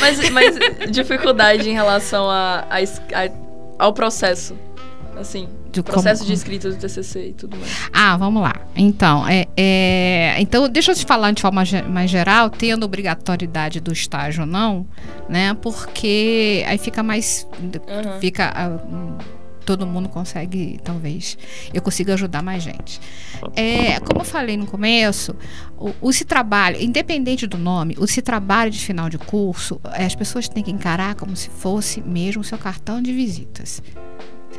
mas, 0.00 0.30
mas 0.30 0.90
dificuldade 0.90 1.68
em 1.68 1.74
relação 1.74 2.30
a, 2.30 2.64
a, 2.70 2.78
a, 2.78 3.30
ao 3.78 3.92
processo, 3.92 4.56
assim, 5.20 5.48
do 5.72 5.84
processo 5.84 6.20
como... 6.20 6.28
de 6.28 6.34
escrita 6.34 6.70
do 6.70 6.76
TCC 6.76 7.28
e 7.28 7.32
tudo 7.32 7.56
mais. 7.56 7.88
Ah, 7.92 8.16
vamos 8.16 8.42
lá. 8.42 8.54
Então, 8.74 9.26
é, 9.28 9.46
é, 9.56 10.36
então 10.38 10.68
deixa 10.68 10.92
eu 10.92 10.96
te 10.96 11.04
falar 11.04 11.32
de 11.32 11.42
forma 11.42 11.62
mais 11.88 12.10
geral, 12.10 12.50
tendo 12.50 12.84
obrigatoriedade 12.84 13.80
do 13.80 13.92
estágio 13.92 14.42
ou 14.42 14.46
não, 14.46 14.86
né? 15.28 15.54
Porque 15.54 16.64
aí 16.66 16.78
fica 16.78 17.02
mais, 17.02 17.46
uhum. 17.60 18.20
fica 18.20 18.52
uh, 18.68 19.40
todo 19.64 19.86
mundo 19.86 20.08
consegue, 20.08 20.80
talvez, 20.82 21.38
eu 21.72 21.80
consiga 21.80 22.14
ajudar 22.14 22.42
mais 22.42 22.62
gente. 22.62 23.00
É, 23.54 24.00
como 24.00 24.20
eu 24.20 24.24
falei 24.24 24.56
no 24.56 24.66
começo, 24.66 25.36
o, 25.78 25.92
o 26.00 26.12
se 26.12 26.24
trabalho, 26.24 26.80
independente 26.80 27.46
do 27.46 27.56
nome, 27.56 27.94
o 27.98 28.06
se 28.06 28.20
trabalho 28.20 28.70
de 28.70 28.78
final 28.78 29.08
de 29.08 29.18
curso, 29.18 29.80
as 29.84 30.14
pessoas 30.14 30.48
têm 30.48 30.64
que 30.64 30.70
encarar 30.70 31.14
como 31.14 31.36
se 31.36 31.48
fosse 31.48 32.00
mesmo 32.00 32.42
o 32.42 32.44
seu 32.44 32.58
cartão 32.58 33.00
de 33.00 33.12
visitas 33.12 33.80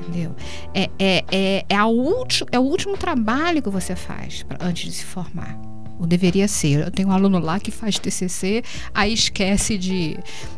entendeu? 0.01 0.35
É, 0.73 0.89
é, 0.99 1.23
é, 1.31 1.65
é, 1.69 1.75
a 1.75 1.87
ulti, 1.87 2.45
é 2.51 2.59
o 2.59 2.63
último 2.63 2.97
trabalho 2.97 3.61
que 3.61 3.69
você 3.69 3.95
faz 3.95 4.43
pra, 4.43 4.57
antes 4.61 4.85
de 4.85 4.91
se 4.97 5.05
formar. 5.05 5.57
Ou 5.99 6.07
deveria 6.07 6.47
ser. 6.47 6.79
Eu 6.79 6.89
tenho 6.89 7.09
um 7.09 7.11
aluno 7.11 7.37
lá 7.37 7.59
que 7.59 7.69
faz 7.69 7.99
TCC, 7.99 8.63
aí 8.93 9.13
esquece 9.13 9.77
de. 9.77 10.17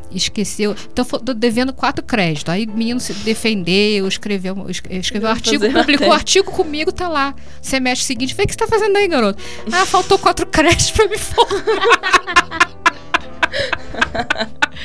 Esqueceu. 0.09 0.73
Então, 0.91 1.03
tô 1.03 1.33
devendo 1.33 1.73
quatro 1.73 2.05
créditos. 2.05 2.53
Aí 2.53 2.65
o 2.65 2.71
menino 2.71 2.99
se 2.99 3.13
defendeu, 3.13 4.07
escreveu, 4.07 4.55
escreveu 4.69 5.27
um 5.27 5.31
artigo, 5.31 5.69
publicou 5.69 6.07
um 6.07 6.13
artigo 6.13 6.49
comigo, 6.49 6.93
tá 6.93 7.09
lá. 7.09 7.35
Semestre 7.61 8.05
seguinte, 8.05 8.33
vê 8.33 8.43
o 8.43 8.47
que 8.47 8.53
você 8.53 8.59
tá 8.59 8.67
fazendo 8.67 8.95
aí, 8.95 9.07
garoto? 9.07 9.43
Ah, 9.69 9.85
faltou 9.85 10.17
quatro 10.17 10.45
créditos 10.47 10.91
pra 10.91 11.07
me 11.09 11.17
formar. 11.17 12.69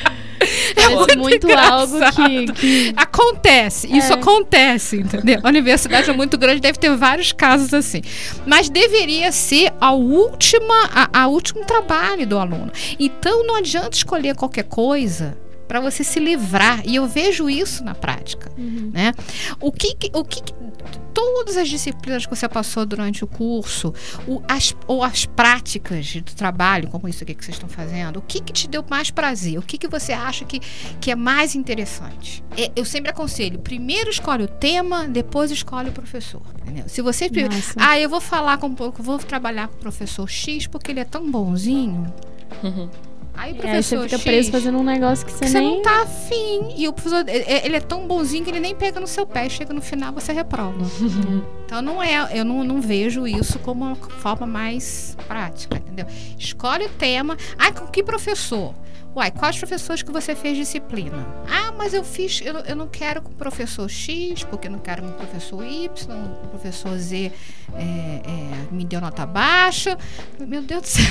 É 0.79 0.89
muito, 0.89 1.19
muito 1.19 1.53
algo 1.53 1.99
que, 2.13 2.53
que, 2.53 2.95
Acontece, 2.97 3.87
isso 3.95 4.13
é. 4.13 4.17
acontece, 4.17 4.97
entendeu? 4.97 5.41
A 5.43 5.49
universidade 5.49 6.09
é 6.09 6.13
muito 6.13 6.39
grande, 6.39 6.61
deve 6.61 6.79
ter 6.79 6.95
vários 6.97 7.33
casos 7.33 7.75
assim. 7.75 8.01
Mas 8.47 8.69
deveria 8.69 9.33
ser 9.33 9.73
a 9.81 9.93
última, 9.93 10.89
a, 10.93 11.23
a 11.23 11.29
último 11.29 11.65
trabalho 11.65 12.27
do 12.27 12.39
aluno. 12.39 12.71
Então 12.99 13.47
não 13.47 13.57
adianta 13.57 13.97
escolher 13.97 14.35
qualquer 14.35 14.65
coisa 14.65 15.37
para 15.69 15.81
você 15.81 16.03
se 16.03 16.19
livrar. 16.19 16.81
E 16.85 16.97
eu 16.97 17.07
vejo 17.07 17.49
isso 17.49 17.85
na 17.85 17.95
prática. 17.95 18.51
Uhum. 18.57 18.91
Né? 18.93 19.13
O 19.61 19.71
que, 19.71 19.95
o 20.15 20.25
que 20.25 20.43
todas 21.19 21.57
as 21.57 21.69
disciplinas 21.69 22.25
que 22.25 22.37
você 22.37 22.49
passou 22.49 22.87
durante 22.87 23.25
o 23.25 23.27
curso, 23.27 23.93
o, 24.25 24.41
as, 24.47 24.73
ou 24.87 25.03
as 25.03 25.27
práticas 25.27 26.15
do 26.15 26.33
trabalho, 26.33 26.87
como 26.87 27.09
isso 27.09 27.25
aqui 27.25 27.35
que 27.35 27.45
vocês 27.45 27.57
estão 27.57 27.69
fazendo, 27.69 28.21
o 28.21 28.23
que, 28.23 28.41
que 28.41 28.53
te 28.53 28.69
deu 28.69 28.85
mais 28.89 29.11
prazer? 29.11 29.59
O 29.59 29.63
que, 29.63 29.77
que 29.77 29.89
você 29.89 30.13
acha 30.13 30.45
que, 30.45 30.61
que 31.01 31.11
é 31.11 31.17
mais 31.17 31.57
interessante? 31.57 32.45
É, 32.57 32.71
eu 32.77 32.85
sempre 32.85 33.11
aconselho, 33.11 33.59
primeiro 33.59 34.09
escolhe 34.11 34.45
o 34.45 34.49
tema, 34.49 35.09
depois 35.09 35.51
escolhe 35.51 35.89
o 35.89 35.93
professor. 35.93 36.43
Entendeu? 36.63 36.85
Se 36.89 37.03
você. 37.03 37.29
Nossa. 37.29 37.75
Ah, 37.77 37.99
eu 37.99 38.09
vou 38.09 38.21
falar 38.21 38.59
com 38.59 38.69
um 38.69 38.75
pouco, 38.75 39.03
vou 39.03 39.19
trabalhar 39.19 39.67
com 39.67 39.75
o 39.75 39.79
professor 39.79 40.29
X 40.29 40.69
porque 40.69 40.93
ele 40.93 41.01
é 41.01 41.05
tão 41.05 41.29
bonzinho. 41.29 42.13
Uhum. 42.63 42.89
Aí 43.39 43.53
o 43.53 43.55
professor 43.55 44.01
aí 44.01 44.09
você 44.09 44.09
fica 44.09 44.19
X, 44.19 44.25
preso 44.25 44.51
fazendo 44.51 44.79
um 44.79 44.83
negócio 44.83 45.25
que 45.25 45.31
você, 45.31 45.45
que 45.45 45.53
nem... 45.53 45.63
você 45.63 45.77
não 45.77 45.83
tá 45.83 46.03
afim. 46.03 46.75
E 46.77 46.89
o 46.89 46.93
professor, 46.93 47.25
ele 47.29 47.77
é 47.77 47.81
tão 47.81 48.05
bonzinho 48.05 48.43
que 48.43 48.51
ele 48.51 48.59
nem 48.59 48.75
pega 48.75 48.99
no 48.99 49.07
seu 49.07 49.25
pé. 49.25 49.49
Chega 49.49 49.73
no 49.73 49.81
final, 49.81 50.13
você 50.13 50.33
reprova. 50.33 50.77
então 51.65 51.81
não 51.81 52.03
é, 52.03 52.37
eu 52.37 52.45
não, 52.45 52.65
não 52.65 52.81
vejo 52.81 53.29
isso 53.29 53.61
como 53.61 53.85
uma 53.85 53.95
forma 53.95 54.45
mais 54.45 55.17
prática, 55.29 55.77
entendeu? 55.77 56.07
Escolhe 56.37 56.87
o 56.87 56.89
tema. 56.89 57.37
Ah, 57.57 57.71
com 57.71 57.87
que 57.87 58.03
professor? 58.03 58.75
Uai, 59.15 59.31
quais 59.31 59.57
professores 59.57 60.03
que 60.03 60.13
você 60.13 60.35
fez 60.35 60.57
disciplina? 60.57 61.27
Ah, 61.49 61.73
mas 61.77 61.95
eu 61.95 62.05
fiz, 62.05 62.41
eu, 62.45 62.55
eu 62.59 62.77
não 62.77 62.87
quero 62.87 63.23
com 63.23 63.31
o 63.31 63.35
professor 63.35 63.89
X, 63.89 64.45
porque 64.45 64.69
eu 64.69 64.73
não 64.73 64.79
quero 64.79 65.03
com 65.03 65.09
o 65.09 65.13
professor 65.13 65.65
Y, 65.65 65.89
o 66.45 66.49
professor 66.49 66.97
Z 66.97 67.33
é, 67.75 67.81
é, 67.81 68.73
me 68.73 68.85
deu 68.85 69.01
nota 69.01 69.25
baixa. 69.25 69.97
Meu 70.39 70.63
Deus 70.63 70.83
do 70.83 70.87
céu. 70.87 71.05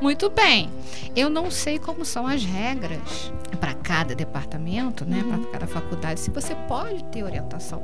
Muito 0.00 0.30
bem. 0.30 0.70
Eu 1.14 1.28
não 1.28 1.50
sei 1.50 1.78
como 1.78 2.04
são 2.04 2.26
as 2.26 2.44
regras 2.44 3.32
para 3.60 3.74
cada 3.74 4.14
departamento, 4.14 5.04
né? 5.04 5.22
Uhum. 5.22 5.42
Para 5.42 5.50
cada 5.52 5.66
faculdade. 5.66 6.20
Se 6.20 6.30
você 6.30 6.54
pode 6.68 7.04
ter 7.04 7.22
orientação 7.22 7.82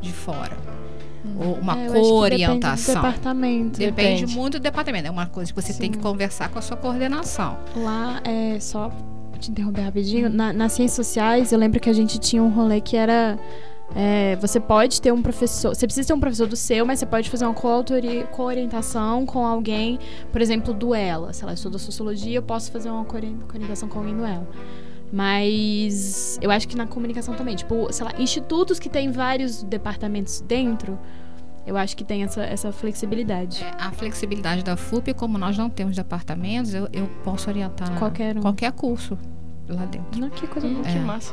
de 0.00 0.12
fora 0.12 0.56
ou 1.38 1.54
uma 1.54 1.78
é, 1.80 1.88
coorientação. 1.88 2.60
Depende 2.60 2.86
do 2.86 2.94
departamento. 2.94 3.78
Depende, 3.78 4.20
depende, 4.20 4.36
muito 4.36 4.58
do 4.58 4.62
departamento. 4.62 5.08
É 5.08 5.10
uma 5.10 5.26
coisa 5.26 5.52
que 5.52 5.60
você 5.60 5.72
Sim. 5.72 5.80
tem 5.80 5.90
que 5.90 5.98
conversar 5.98 6.50
com 6.50 6.58
a 6.58 6.62
sua 6.62 6.76
coordenação. 6.76 7.58
Lá 7.76 8.20
é 8.24 8.58
só 8.60 8.90
te 9.38 9.50
interromper 9.50 9.82
rapidinho. 9.82 10.28
Na, 10.28 10.52
nas 10.52 10.72
ciências 10.72 11.06
sociais, 11.06 11.52
eu 11.52 11.58
lembro 11.58 11.80
que 11.80 11.88
a 11.88 11.92
gente 11.92 12.18
tinha 12.18 12.42
um 12.42 12.50
rolê 12.50 12.80
que 12.80 12.96
era. 12.96 13.38
É, 13.94 14.36
você 14.36 14.58
pode 14.58 15.00
ter 15.00 15.12
um 15.12 15.20
professor, 15.20 15.74
você 15.74 15.86
precisa 15.86 16.08
ter 16.08 16.14
um 16.14 16.20
professor 16.20 16.46
do 16.46 16.56
seu, 16.56 16.86
mas 16.86 16.98
você 16.98 17.06
pode 17.06 17.28
fazer 17.28 17.44
uma 17.44 17.54
co-orientação 17.54 19.26
com 19.26 19.46
alguém, 19.46 19.98
por 20.32 20.40
exemplo, 20.40 20.72
do 20.72 20.94
ELA. 20.94 21.32
Se 21.32 21.42
ela 21.42 21.52
estuda 21.52 21.78
sociologia, 21.78 22.36
eu 22.36 22.42
posso 22.42 22.72
fazer 22.72 22.90
uma 22.90 23.04
co-orientação 23.04 23.88
com 23.88 23.98
alguém 23.98 24.16
do 24.16 24.24
ELA. 24.24 24.48
Mas 25.12 26.38
eu 26.42 26.50
acho 26.50 26.66
que 26.66 26.76
na 26.76 26.86
comunicação 26.86 27.34
também, 27.34 27.54
tipo, 27.54 27.92
sei 27.92 28.04
lá, 28.04 28.12
institutos 28.18 28.78
que 28.78 28.88
tem 28.88 29.12
vários 29.12 29.62
departamentos 29.62 30.40
dentro, 30.40 30.98
eu 31.66 31.76
acho 31.76 31.96
que 31.96 32.04
tem 32.04 32.24
essa, 32.24 32.42
essa 32.42 32.72
flexibilidade. 32.72 33.62
É, 33.62 33.74
a 33.78 33.90
flexibilidade 33.92 34.64
da 34.64 34.76
FUP, 34.76 35.14
como 35.14 35.38
nós 35.38 35.56
não 35.56 35.70
temos 35.70 35.96
departamentos, 35.96 36.74
eu, 36.74 36.88
eu 36.92 37.06
posso 37.22 37.48
orientar 37.48 37.96
qualquer, 37.98 38.36
um. 38.36 38.40
qualquer 38.40 38.72
curso 38.72 39.16
lá 39.68 39.84
dentro. 39.86 40.20
Não, 40.20 40.30
que 40.30 40.46
coisa 40.46 40.66
hum, 40.66 40.82
é. 40.84 40.92
que 40.92 40.98
massa. 40.98 41.32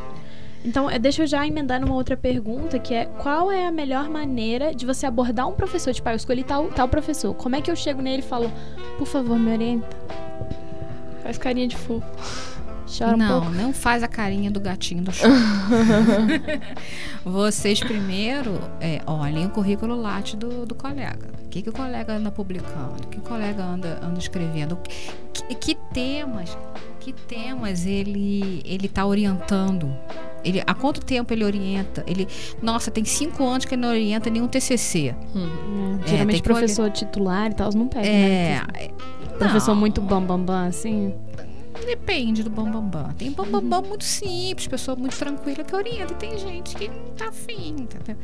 Então, 0.63 0.89
é, 0.89 0.99
deixa 0.99 1.23
eu 1.23 1.27
já 1.27 1.45
emendar 1.45 1.81
numa 1.81 1.95
outra 1.95 2.15
pergunta, 2.15 2.77
que 2.77 2.93
é 2.93 3.05
qual 3.05 3.51
é 3.51 3.65
a 3.65 3.71
melhor 3.71 4.09
maneira 4.09 4.73
de 4.75 4.85
você 4.85 5.05
abordar 5.05 5.47
um 5.47 5.53
professor? 5.53 5.93
Tipo, 5.93 6.09
ah, 6.09 6.13
eu 6.13 6.17
escolhi 6.17 6.43
tal, 6.43 6.67
tal 6.69 6.87
professor. 6.87 7.33
Como 7.33 7.55
é 7.55 7.61
que 7.61 7.71
eu 7.71 7.75
chego 7.75 8.01
nele 8.01 8.21
e 8.21 8.25
falo, 8.25 8.51
por 8.97 9.07
favor, 9.07 9.39
me 9.39 9.51
orienta? 9.51 9.97
Faz 11.23 11.37
carinha 11.37 11.67
de 11.67 11.75
fofo. 11.75 12.05
Chora 12.97 13.15
não, 13.15 13.37
um 13.37 13.41
pouco. 13.41 13.55
não 13.55 13.73
faz 13.73 14.03
a 14.03 14.07
carinha 14.07 14.51
do 14.51 14.59
gatinho 14.59 15.03
do 15.03 15.11
choro. 15.11 15.33
Vocês 17.23 17.79
primeiro 17.79 18.59
é, 18.81 19.01
olhem 19.07 19.45
o 19.45 19.49
currículo 19.49 19.95
latte 19.95 20.35
do, 20.35 20.65
do 20.65 20.75
colega. 20.75 21.29
O 21.45 21.49
que, 21.49 21.61
que 21.61 21.69
o 21.69 21.73
colega 21.73 22.13
anda 22.13 22.29
publicando? 22.31 23.03
O 23.03 23.07
que 23.07 23.17
o 23.17 23.21
colega 23.21 23.63
anda, 23.63 23.99
anda 24.03 24.19
escrevendo? 24.19 24.77
Que, 25.33 25.55
que 25.55 25.75
temas? 25.93 26.57
Que 26.99 27.13
temas 27.13 27.85
ele 27.85 28.61
ele 28.65 28.87
está 28.87 29.05
orientando? 29.05 29.95
Ele, 30.43 30.61
há 30.65 30.73
quanto 30.73 31.01
tempo 31.01 31.33
ele 31.33 31.43
orienta? 31.43 32.03
Ele, 32.07 32.27
nossa, 32.61 32.89
tem 32.89 33.05
cinco 33.05 33.43
anos 33.45 33.65
que 33.65 33.75
ele 33.75 33.81
não 33.81 33.89
orienta 33.89 34.29
nenhum 34.29 34.47
TCC. 34.47 35.15
Hum. 35.35 35.99
É, 36.03 36.07
geralmente 36.07 36.41
professor 36.41 36.83
olhar... 36.83 36.91
titular 36.91 37.51
e 37.51 37.53
tal 37.53 37.69
não 37.73 37.87
pega. 37.87 38.07
É, 38.07 38.55
né? 38.55 38.89
Professor 39.37 39.75
muito 39.75 40.01
bam 40.01 40.21
bam 40.21 40.39
bam 40.39 40.67
assim. 40.67 41.13
Depende 41.85 42.43
do 42.43 42.49
bambambam. 42.49 42.81
Bam, 42.81 43.03
bam. 43.03 43.13
Tem 43.13 43.31
bambambam 43.31 43.61
bam, 43.61 43.81
bam 43.81 43.89
muito 43.89 44.03
simples, 44.03 44.67
pessoa 44.67 44.95
muito 44.95 45.17
tranquila 45.17 45.63
que 45.63 45.75
orienta. 45.75 46.13
E 46.13 46.15
tem 46.15 46.37
gente 46.37 46.75
que 46.75 46.87
não 46.87 47.11
tá 47.17 47.29
afim, 47.29 47.75
entendeu? 47.79 48.15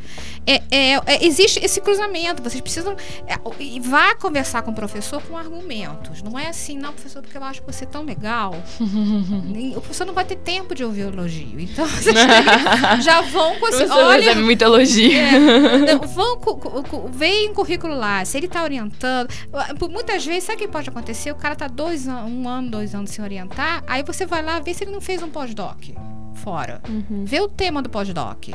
É, 0.46 0.62
é, 0.72 0.94
é, 1.06 1.26
existe 1.26 1.60
esse 1.64 1.82
cruzamento. 1.82 2.42
Vocês 2.44 2.62
precisam. 2.62 2.96
É, 3.26 3.38
e 3.60 3.80
vá 3.80 4.16
conversar 4.16 4.62
com 4.62 4.72
o 4.72 4.76
professor 4.76 5.22
com 5.24 5.38
argumentos. 5.38 6.22
Não 6.22 6.38
é 6.38 6.48
assim, 6.48 6.78
não, 6.78 6.94
professor, 6.94 7.22
porque 7.22 7.38
eu 7.38 7.44
acho 7.44 7.62
você 7.66 7.86
tão 7.86 8.04
legal. 8.04 8.54
o 9.76 9.82
professor 9.82 10.06
não 10.06 10.14
vai 10.14 10.26
ter 10.26 10.38
tempo 10.38 10.76
de 10.76 10.84
ouvir 10.84 11.06
o 11.06 11.10
elogio. 11.10 11.60
Então, 11.60 11.86
vocês 11.88 12.16
já 13.04 13.22
vão 13.22 13.60
com 13.60 13.68
esse. 13.68 13.84
Olha, 13.86 14.36
muito 14.36 14.62
elogio. 14.62 15.12
É, 15.18 15.96
vão 16.08 16.38
com, 16.38 17.08
veem 17.12 17.54
currículo 17.54 17.96
lá. 17.96 18.24
Se 18.24 18.38
ele 18.38 18.48
tá 18.48 18.64
orientando. 18.64 19.30
Muitas 19.90 20.26
vezes, 20.26 20.44
sabe 20.44 20.58
o 20.58 20.60
que 20.60 20.72
pode 20.72 20.90
acontecer? 20.90 21.32
O 21.32 21.36
cara 21.36 21.56
tá 21.56 21.68
dois, 21.68 22.08
um 22.08 22.48
ano, 22.48 22.70
dois 22.70 22.94
anos 22.94 23.10
sem 23.10 23.24
orientar 23.24 23.47
orientar, 23.48 23.84
aí 23.88 24.04
você 24.04 24.26
vai 24.26 24.44
lá 24.44 24.60
ver 24.60 24.74
se 24.74 24.84
ele 24.84 24.92
não 24.92 25.02
fez 25.02 25.24
um 25.24 25.30
pós-doc 25.30 25.90
fora. 26.34 26.82
Uhum. 26.88 27.26
Vê 27.26 27.40
o 27.40 27.48
tema 27.48 27.82
do 27.82 27.90
pós-doc. 27.90 28.50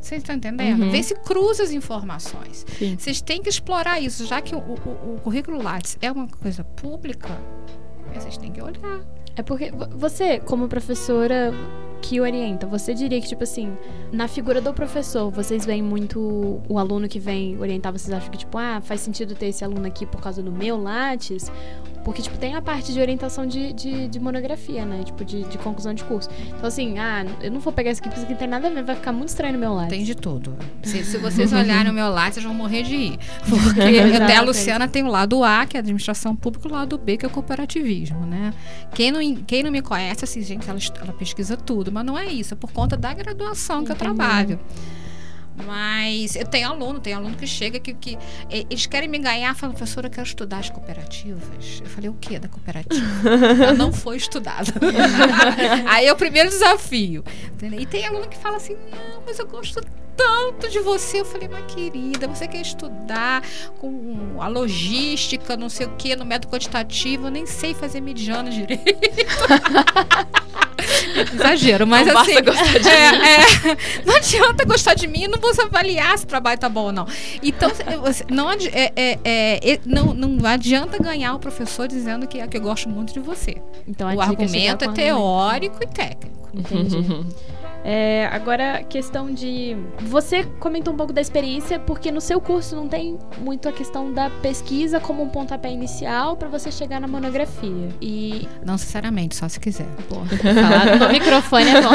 Vocês 0.00 0.22
estão 0.22 0.36
entendendo? 0.36 0.82
Uhum. 0.82 0.90
Vê 0.90 1.02
se 1.02 1.14
cruza 1.14 1.62
as 1.62 1.72
informações. 1.72 2.64
Vocês 2.96 3.20
têm 3.20 3.42
que 3.42 3.48
explorar 3.48 4.00
isso, 4.00 4.26
já 4.26 4.40
que 4.40 4.54
o, 4.54 4.58
o, 4.58 5.14
o 5.14 5.20
currículo 5.22 5.60
Lattes 5.60 5.98
é 6.00 6.10
uma 6.10 6.28
coisa 6.28 6.62
pública, 6.62 7.28
vocês 8.14 8.36
têm 8.36 8.52
que 8.52 8.62
olhar. 8.62 9.00
É 9.36 9.42
porque 9.42 9.72
você, 9.96 10.38
como 10.40 10.68
professora 10.68 11.52
que 12.00 12.20
orienta, 12.20 12.66
você 12.66 12.94
diria 12.94 13.20
que, 13.20 13.26
tipo 13.26 13.42
assim, 13.42 13.76
na 14.12 14.28
figura 14.28 14.60
do 14.60 14.72
professor, 14.72 15.30
vocês 15.30 15.66
veem 15.66 15.82
muito 15.82 16.60
o 16.68 16.78
aluno 16.78 17.08
que 17.08 17.18
vem 17.18 17.58
orientar, 17.58 17.92
vocês 17.92 18.12
acham 18.12 18.30
que, 18.30 18.38
tipo, 18.38 18.56
ah, 18.56 18.80
faz 18.80 19.00
sentido 19.00 19.34
ter 19.34 19.46
esse 19.46 19.64
aluno 19.64 19.86
aqui 19.86 20.06
por 20.06 20.20
causa 20.20 20.42
do 20.42 20.52
meu 20.52 20.80
Lattes? 20.80 21.50
Porque, 22.04 22.22
tipo, 22.22 22.38
tem 22.38 22.54
a 22.54 22.62
parte 22.62 22.92
de 22.92 23.00
orientação 23.00 23.46
de, 23.46 23.72
de, 23.72 24.08
de 24.08 24.20
monografia, 24.20 24.84
né? 24.84 25.02
Tipo, 25.04 25.24
de, 25.24 25.44
de, 25.44 25.58
conclusão 25.58 25.92
de 25.92 26.04
curso. 26.04 26.28
Então, 26.48 26.66
assim, 26.66 26.98
ah, 26.98 27.24
eu 27.40 27.50
não 27.50 27.60
vou 27.60 27.72
pegar 27.72 27.90
esse 27.90 28.00
aqui 28.00 28.08
porque 28.08 28.20
isso 28.20 28.24
aqui 28.24 28.32
não 28.32 28.38
tem 28.38 28.48
nada 28.48 28.68
a 28.68 28.70
ver, 28.70 28.82
vai 28.82 28.96
ficar 28.96 29.12
muito 29.12 29.28
estranho 29.28 29.54
no 29.54 29.58
meu 29.58 29.74
Lattes. 29.74 29.90
Tem 29.90 30.04
de 30.04 30.14
tudo. 30.14 30.56
Se, 30.82 31.04
se 31.04 31.18
vocês 31.18 31.52
olharem 31.54 31.90
o 31.90 31.94
meu 31.94 32.08
Lattes, 32.08 32.34
vocês 32.34 32.46
vão 32.46 32.54
morrer 32.54 32.82
de 32.82 32.96
rir. 32.96 33.18
Porque 33.48 33.80
até 34.22 34.36
a 34.36 34.42
Luciana 34.42 34.88
tem 34.88 35.02
o 35.02 35.08
lado 35.08 35.42
A, 35.44 35.66
que 35.66 35.76
é 35.76 35.80
a 35.80 35.82
administração 35.82 36.34
pública, 36.34 36.68
e 36.68 36.70
o 36.70 36.74
lado 36.74 36.98
B, 36.98 37.16
que 37.16 37.26
é 37.26 37.28
o 37.28 37.30
cooperativismo, 37.30 38.24
né? 38.26 38.52
Quem 38.94 39.10
não, 39.10 39.36
quem 39.44 39.62
não 39.62 39.70
me 39.70 39.82
conhece, 39.82 40.24
assim, 40.24 40.40
gente, 40.42 40.68
ela, 40.68 40.78
ela 41.00 41.12
pesquisa 41.12 41.56
tudo, 41.56 41.92
mas 41.92 42.04
não 42.04 42.18
é 42.18 42.26
isso, 42.26 42.54
é 42.54 42.56
por 42.56 42.72
conta 42.72 42.96
da 42.96 43.12
graduação 43.12 43.84
que 43.84 43.92
eu 43.92 43.96
trabalho. 43.96 44.58
Mas 45.66 46.36
eu 46.36 46.46
tenho 46.46 46.68
aluno, 46.68 47.00
tem 47.00 47.12
aluno 47.12 47.36
que 47.36 47.46
chega 47.46 47.78
que, 47.78 47.92
que 47.92 48.18
eles 48.48 48.86
querem 48.86 49.08
me 49.08 49.18
ganhar, 49.18 49.54
falam, 49.54 49.74
professora, 49.74 50.06
eu 50.06 50.10
quero 50.10 50.26
estudar 50.26 50.58
as 50.58 50.70
cooperativas. 50.70 51.80
Eu 51.80 51.86
falei, 51.86 52.08
o 52.08 52.14
que 52.14 52.38
da 52.38 52.48
cooperativa? 52.48 53.28
Ela 53.64 53.74
não 53.74 53.92
foi 53.92 54.16
estudada. 54.16 54.72
Aí 55.88 56.06
é 56.06 56.12
o 56.12 56.16
primeiro 56.16 56.48
desafio. 56.48 57.24
E 57.78 57.86
tem 57.86 58.06
aluno 58.06 58.28
que 58.28 58.36
fala 58.36 58.56
assim, 58.56 58.74
não, 58.90 59.22
mas 59.26 59.38
eu 59.38 59.46
gosto 59.46 59.80
tanto 60.16 60.68
de 60.68 60.80
você. 60.80 61.20
Eu 61.20 61.24
falei, 61.24 61.48
mas 61.48 61.72
querida, 61.72 62.26
você 62.26 62.48
quer 62.48 62.60
estudar 62.60 63.42
com 63.78 64.36
a 64.40 64.48
logística, 64.48 65.56
não 65.56 65.68
sei 65.68 65.86
o 65.86 65.90
que, 65.96 66.16
no 66.16 66.24
método 66.24 66.52
quantitativo, 66.52 67.26
eu 67.26 67.30
nem 67.30 67.46
sei 67.46 67.72
fazer 67.74 68.00
mediano 68.00 68.50
direito. 68.50 68.84
Exagero, 71.34 71.86
mas 71.86 72.06
não 72.06 72.18
assim. 72.18 72.42
Gostar 72.42 72.78
de 72.78 72.88
é, 72.88 73.12
mim. 73.12 73.18
É, 73.18 73.76
não 74.04 74.16
adianta 74.16 74.64
gostar 74.64 74.94
de 74.94 75.06
mim, 75.06 75.26
não 75.26 75.40
vou 75.40 75.50
avaliar 75.64 76.16
se 76.18 76.24
o 76.24 76.28
trabalho 76.28 76.58
tá 76.58 76.68
bom 76.68 76.86
ou 76.86 76.92
não. 76.92 77.06
Então, 77.42 77.70
não, 78.30 78.50
é, 78.50 78.92
é, 78.96 79.18
é, 79.24 79.80
não, 79.84 80.14
não 80.14 80.48
adianta 80.48 81.02
ganhar 81.02 81.34
o 81.34 81.38
professor 81.38 81.88
dizendo 81.88 82.26
que, 82.26 82.46
que 82.46 82.56
eu 82.56 82.60
gosto 82.60 82.88
muito 82.88 83.12
de 83.12 83.20
você. 83.20 83.56
Então, 83.86 84.14
o 84.14 84.20
argumento 84.20 84.84
é 84.84 84.92
teórico 84.92 85.82
e 85.82 85.86
técnico. 85.86 86.48
Entendi. 86.54 86.98
É, 87.84 88.26
agora, 88.32 88.82
questão 88.82 89.32
de. 89.32 89.76
Você 90.00 90.44
comentou 90.58 90.92
um 90.92 90.96
pouco 90.96 91.12
da 91.12 91.20
experiência, 91.20 91.78
porque 91.78 92.10
no 92.10 92.20
seu 92.20 92.40
curso 92.40 92.74
não 92.74 92.88
tem 92.88 93.18
muito 93.38 93.68
a 93.68 93.72
questão 93.72 94.12
da 94.12 94.30
pesquisa 94.30 95.00
como 95.00 95.22
um 95.22 95.28
pontapé 95.28 95.70
inicial 95.70 96.36
para 96.36 96.48
você 96.48 96.70
chegar 96.70 97.00
na 97.00 97.06
monografia. 97.06 97.88
E. 98.00 98.48
Não 98.64 98.74
necessariamente, 98.74 99.36
só 99.36 99.48
se 99.48 99.60
quiser. 99.60 99.86
Bom, 100.10 100.24
falar 100.26 100.98
no 100.98 101.08
microfone 101.08 101.68
é 101.68 101.80
bom. 101.80 101.90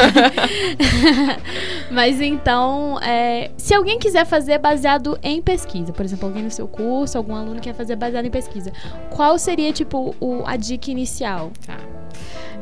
Mas 1.91 2.21
então, 2.21 2.99
é, 3.01 3.51
se 3.57 3.73
alguém 3.73 3.99
quiser 3.99 4.25
fazer 4.25 4.57
baseado 4.57 5.19
em 5.21 5.41
pesquisa, 5.41 5.91
por 5.91 6.05
exemplo, 6.05 6.27
alguém 6.27 6.43
no 6.43 6.51
seu 6.51 6.67
curso, 6.67 7.17
algum 7.17 7.35
aluno 7.35 7.59
quer 7.59 7.73
fazer 7.73 7.95
baseado 7.95 8.25
em 8.25 8.31
pesquisa, 8.31 8.71
qual 9.09 9.37
seria, 9.37 9.71
tipo, 9.73 10.15
o, 10.19 10.43
a 10.45 10.55
dica 10.55 10.89
inicial? 10.89 11.51
Tá. 11.65 11.77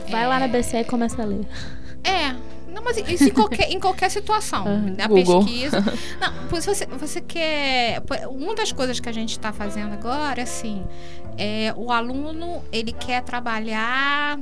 Vai 0.10 0.24
é... 0.24 0.28
lá 0.28 0.40
na 0.40 0.48
BCE 0.48 0.78
e 0.78 0.84
começa 0.84 1.22
a 1.22 1.26
ler. 1.26 1.46
É, 2.04 2.36
não, 2.82 2.84
mas 2.84 2.98
isso 2.98 3.26
em 3.26 3.32
qualquer, 3.32 3.72
em 3.72 3.80
qualquer 3.80 4.10
situação. 4.10 4.66
Uhum. 4.72 4.96
Na 4.98 5.08
Google. 5.08 5.44
pesquisa. 5.44 5.82
Não, 6.20 6.48
você, 6.50 6.86
você 6.86 7.22
quer. 7.22 8.02
Uma 8.30 8.56
das 8.56 8.72
coisas 8.72 9.00
que 9.00 9.10
a 9.10 9.12
gente 9.12 9.32
está 9.32 9.52
fazendo 9.52 9.94
agora, 9.94 10.44
assim, 10.44 10.84
é 11.38 11.74
o 11.76 11.92
aluno 11.92 12.64
ele 12.72 12.92
quer 12.92 13.22
trabalhar 13.24 14.40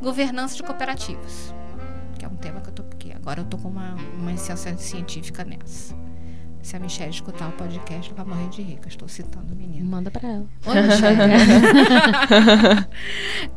governança 0.00 0.56
de 0.56 0.62
cooperativas. 0.62 1.54
Que 2.18 2.24
é 2.24 2.28
um 2.28 2.36
tema 2.36 2.60
que 2.60 2.68
eu 2.68 2.72
tô. 2.72 2.82
Porque 2.82 3.12
agora 3.12 3.40
eu 3.40 3.44
tô 3.44 3.56
com 3.56 3.68
uma, 3.68 3.96
uma 4.18 4.30
iniciação 4.30 4.76
científica 4.78 5.44
nessa. 5.44 5.94
Se 6.62 6.76
a 6.76 6.78
Michelle 6.78 7.10
escutar 7.10 7.48
o 7.48 7.52
podcast, 7.52 8.12
ela 8.12 8.22
vai 8.22 8.36
morrer 8.36 8.50
de 8.50 8.60
rica. 8.60 8.86
Estou 8.88 9.08
citando 9.08 9.52
o 9.52 9.56
menino. 9.56 9.88
Manda 9.88 10.10
para 10.10 10.28
ela. 10.28 10.46
Oi, 10.66 10.82
Michelle. 10.82 11.20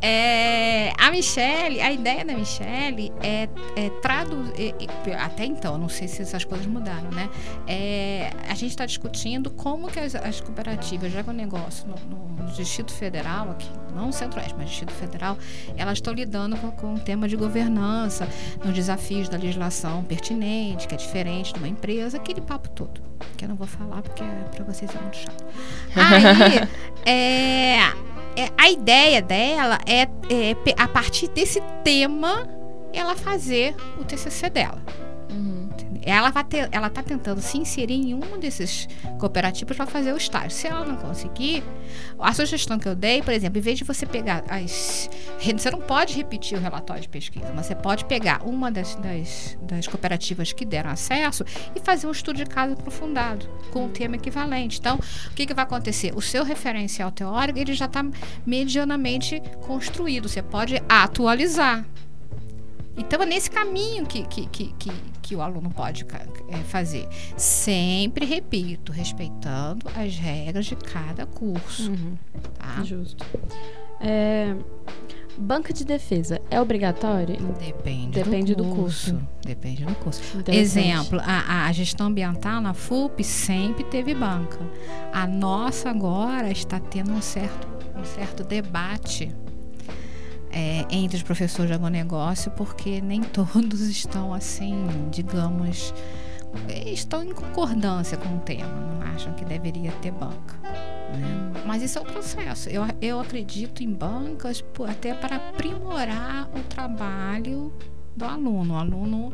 é, 0.00 0.92
a 0.98 1.10
Michelle, 1.10 1.80
a 1.82 1.92
ideia 1.92 2.24
da 2.24 2.34
Michelle 2.34 3.12
é, 3.22 3.48
é 3.76 3.90
traduzir. 4.00 4.74
Até 5.18 5.44
então, 5.44 5.76
não 5.76 5.88
sei 5.88 6.08
se 6.08 6.22
essas 6.22 6.44
coisas 6.44 6.66
mudaram, 6.66 7.10
né? 7.10 7.28
É, 7.66 8.30
a 8.48 8.54
gente 8.54 8.70
está 8.70 8.86
discutindo 8.86 9.50
como 9.50 9.88
que 9.88 10.00
as, 10.00 10.14
as 10.14 10.40
cooperativas 10.40 11.12
de 11.12 11.18
agronegócio 11.18 11.86
no, 11.86 11.96
no, 12.16 12.52
Distrito 12.54 12.92
Federal, 12.92 13.50
aqui, 13.50 13.68
não 13.94 14.06
no 14.06 14.12
Centro-Oeste, 14.12 14.54
mas 14.56 14.68
Distrito 14.68 14.92
Federal, 14.92 15.36
elas 15.76 15.98
estão 15.98 16.12
lidando 16.12 16.56
com, 16.56 16.70
com 16.70 16.94
o 16.94 16.98
tema 16.98 17.28
de 17.28 17.36
governança, 17.36 18.28
nos 18.64 18.74
desafios 18.74 19.28
da 19.28 19.36
legislação 19.36 20.04
pertinente, 20.04 20.86
que 20.86 20.94
é 20.94 20.98
diferente 20.98 21.52
de 21.52 21.58
uma 21.58 21.68
empresa, 21.68 22.16
aquele 22.16 22.40
papo 22.40 22.68
todo 22.70 22.93
que 23.36 23.44
eu 23.44 23.48
não 23.48 23.56
vou 23.56 23.66
falar 23.66 24.02
porque 24.02 24.22
é, 24.22 24.48
para 24.54 24.64
vocês 24.64 24.90
é 24.94 24.98
muito 25.00 25.16
chato. 25.16 25.44
Aí, 25.94 26.68
é, 27.06 27.78
é, 28.36 28.50
a 28.56 28.70
ideia 28.70 29.22
dela 29.22 29.78
é, 29.86 30.02
é, 30.02 30.56
a 30.76 30.88
partir 30.88 31.28
desse 31.28 31.60
tema, 31.82 32.48
ela 32.92 33.14
fazer 33.14 33.74
o 33.98 34.04
TCC 34.04 34.50
dela. 34.50 34.82
Ela 36.04 36.30
vai 36.30 36.44
ter, 36.44 36.68
ela 36.70 36.88
está 36.88 37.02
tentando 37.02 37.40
se 37.40 37.58
inserir 37.58 37.94
em 37.94 38.14
um 38.14 38.38
desses 38.38 38.88
cooperativos 39.18 39.76
para 39.76 39.86
fazer 39.86 40.12
o 40.12 40.16
estágio. 40.16 40.50
Se 40.50 40.66
ela 40.66 40.84
não 40.84 40.96
conseguir, 40.96 41.62
a 42.18 42.32
sugestão 42.32 42.78
que 42.78 42.88
eu 42.88 42.94
dei, 42.94 43.22
por 43.22 43.32
exemplo, 43.32 43.58
em 43.58 43.62
vez 43.62 43.78
de 43.78 43.84
você 43.84 44.06
pegar 44.06 44.44
as. 44.48 45.08
Você 45.40 45.70
não 45.70 45.80
pode 45.80 46.14
repetir 46.14 46.56
o 46.56 46.60
relatório 46.60 47.02
de 47.02 47.08
pesquisa, 47.08 47.52
mas 47.54 47.66
você 47.66 47.74
pode 47.74 48.04
pegar 48.04 48.42
uma 48.44 48.70
das, 48.70 48.94
das, 48.96 49.58
das 49.62 49.86
cooperativas 49.86 50.52
que 50.52 50.64
deram 50.64 50.90
acesso 50.90 51.44
e 51.74 51.80
fazer 51.80 52.06
um 52.06 52.10
estudo 52.10 52.36
de 52.36 52.46
caso 52.46 52.72
aprofundado, 52.72 53.46
com 53.70 53.84
um 53.84 53.88
tema 53.88 54.16
equivalente. 54.16 54.78
Então, 54.78 54.96
o 54.96 55.34
que, 55.34 55.46
que 55.46 55.54
vai 55.54 55.64
acontecer? 55.64 56.12
O 56.16 56.22
seu 56.22 56.44
referencial 56.44 57.10
teórico 57.10 57.58
ele 57.58 57.74
já 57.74 57.86
está 57.86 58.04
medianamente 58.46 59.42
construído. 59.66 60.28
Você 60.28 60.42
pode 60.42 60.82
atualizar. 60.88 61.84
Então 62.96 63.22
é 63.22 63.26
nesse 63.26 63.50
caminho 63.50 64.06
que, 64.06 64.24
que, 64.26 64.46
que, 64.46 64.74
que, 64.78 64.90
que 65.22 65.36
o 65.36 65.42
aluno 65.42 65.70
pode 65.70 66.06
é, 66.48 66.56
fazer. 66.58 67.08
Sempre 67.36 68.24
repito, 68.24 68.92
respeitando 68.92 69.86
as 69.94 70.16
regras 70.16 70.66
de 70.66 70.76
cada 70.76 71.26
curso. 71.26 71.90
Uhum. 71.90 72.16
Tá? 72.58 72.82
Justo. 72.84 73.24
É, 74.00 74.54
banca 75.36 75.72
de 75.72 75.84
defesa 75.84 76.40
é 76.50 76.60
obrigatório? 76.60 77.36
Depende, 77.58 78.22
Depende 78.22 78.54
do, 78.54 78.64
curso. 78.64 79.12
do 79.12 79.18
curso. 79.18 79.28
Depende 79.44 79.84
do 79.84 79.94
curso. 79.96 80.22
Exemplo, 80.48 81.20
a, 81.22 81.66
a, 81.66 81.72
gestão 81.72 82.08
ambiental 82.08 82.60
na 82.60 82.74
FUP 82.74 83.24
sempre 83.24 83.84
teve 83.84 84.14
banca. 84.14 84.58
A 85.12 85.26
nossa 85.26 85.90
agora 85.90 86.50
está 86.50 86.78
tendo 86.78 87.12
um 87.12 87.22
certo, 87.22 87.66
um 87.98 88.04
certo 88.04 88.44
debate 88.44 89.34
é, 90.54 90.86
entre 90.88 91.16
os 91.16 91.22
professores 91.22 91.68
de 91.68 91.74
agronegócio, 91.74 92.50
porque 92.52 93.00
nem 93.00 93.20
todos 93.34 93.80
estão 93.80 94.32
assim, 94.32 94.86
digamos, 95.10 95.92
estão 96.86 97.24
em 97.24 97.32
concordância 97.32 98.16
com 98.16 98.36
o 98.36 98.38
tema, 98.38 98.68
não 98.68 99.02
acham 99.14 99.34
que 99.34 99.44
deveria 99.44 99.90
ter 100.00 100.12
banca. 100.12 100.54
Né? 100.62 101.62
Mas 101.66 101.82
isso 101.82 101.98
é 101.98 102.02
um 102.02 102.04
processo. 102.04 102.68
Eu, 102.68 102.84
eu 103.00 103.20
acredito 103.20 103.82
em 103.82 103.92
bancas 103.92 104.64
até 104.88 105.12
para 105.14 105.36
aprimorar 105.36 106.48
o 106.54 106.62
trabalho 106.62 107.72
do 108.16 108.24
aluno. 108.24 108.74
O 108.74 108.76
aluno 108.76 109.32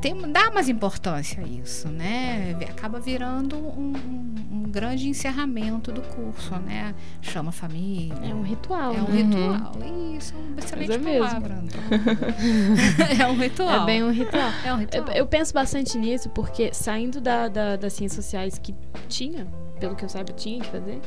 tem, 0.00 0.16
dá 0.32 0.50
mais 0.50 0.68
importância 0.70 1.44
a 1.44 1.46
isso, 1.46 1.88
né? 1.88 2.56
Acaba 2.70 2.98
virando 2.98 3.56
um, 3.56 3.92
um, 3.92 4.34
um, 4.52 4.62
grande 4.70 5.06
encerramento 5.06 5.92
do 5.92 6.00
curso, 6.00 6.56
né? 6.60 6.94
Chama 7.20 7.50
a 7.50 7.52
família. 7.52 8.14
É 8.22 8.34
um 8.34 8.40
ritual. 8.40 8.94
É 8.94 9.02
um 9.02 9.08
né? 9.08 9.22
ritual. 9.22 9.72
Isso, 10.16 10.34
é 10.34 10.38
uma 10.38 10.58
excelente 10.58 11.08
é 11.08 11.18
palavra. 11.18 11.64
é 13.20 13.26
um 13.26 13.36
ritual. 13.36 13.82
É 13.82 13.86
bem 13.86 14.02
um 14.02 14.10
ritual. 14.10 14.50
É 14.64 14.72
um 14.72 14.76
ritual. 14.78 15.06
Eu, 15.08 15.14
eu 15.14 15.26
penso 15.26 15.52
bastante 15.52 15.98
nisso 15.98 16.30
porque 16.30 16.72
saindo 16.72 17.20
da, 17.20 17.48
da, 17.48 17.76
das 17.76 17.92
ciências 17.92 18.24
sociais 18.24 18.58
que 18.58 18.74
tinha, 19.08 19.46
pelo 19.78 19.94
que 19.94 20.04
eu 20.06 20.08
saiba, 20.08 20.32
tinha 20.32 20.60
que 20.60 20.68
fazer, 20.70 21.00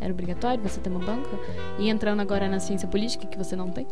era 0.00 0.12
obrigatório 0.12 0.62
você 0.62 0.80
ter 0.80 0.90
uma 0.90 1.00
banca, 1.00 1.30
e 1.78 1.88
entrando 1.88 2.20
agora 2.20 2.48
na 2.48 2.58
ciência 2.58 2.88
política, 2.88 3.26
que 3.26 3.38
você 3.38 3.56
não 3.56 3.70
tem, 3.70 3.86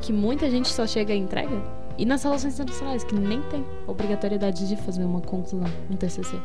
que 0.00 0.12
muita 0.12 0.50
gente 0.50 0.68
só 0.68 0.86
chega 0.86 1.14
e 1.14 1.18
entrega, 1.18 1.62
e 1.98 2.06
nas 2.06 2.22
relações 2.22 2.54
internacionais, 2.54 3.04
que 3.04 3.14
nem 3.14 3.42
tem 3.42 3.64
obrigatoriedade 3.86 4.66
de 4.66 4.76
fazer 4.76 5.04
uma 5.04 5.20
conclusão, 5.20 5.68
um 5.90 5.96
TCC. 5.96 6.36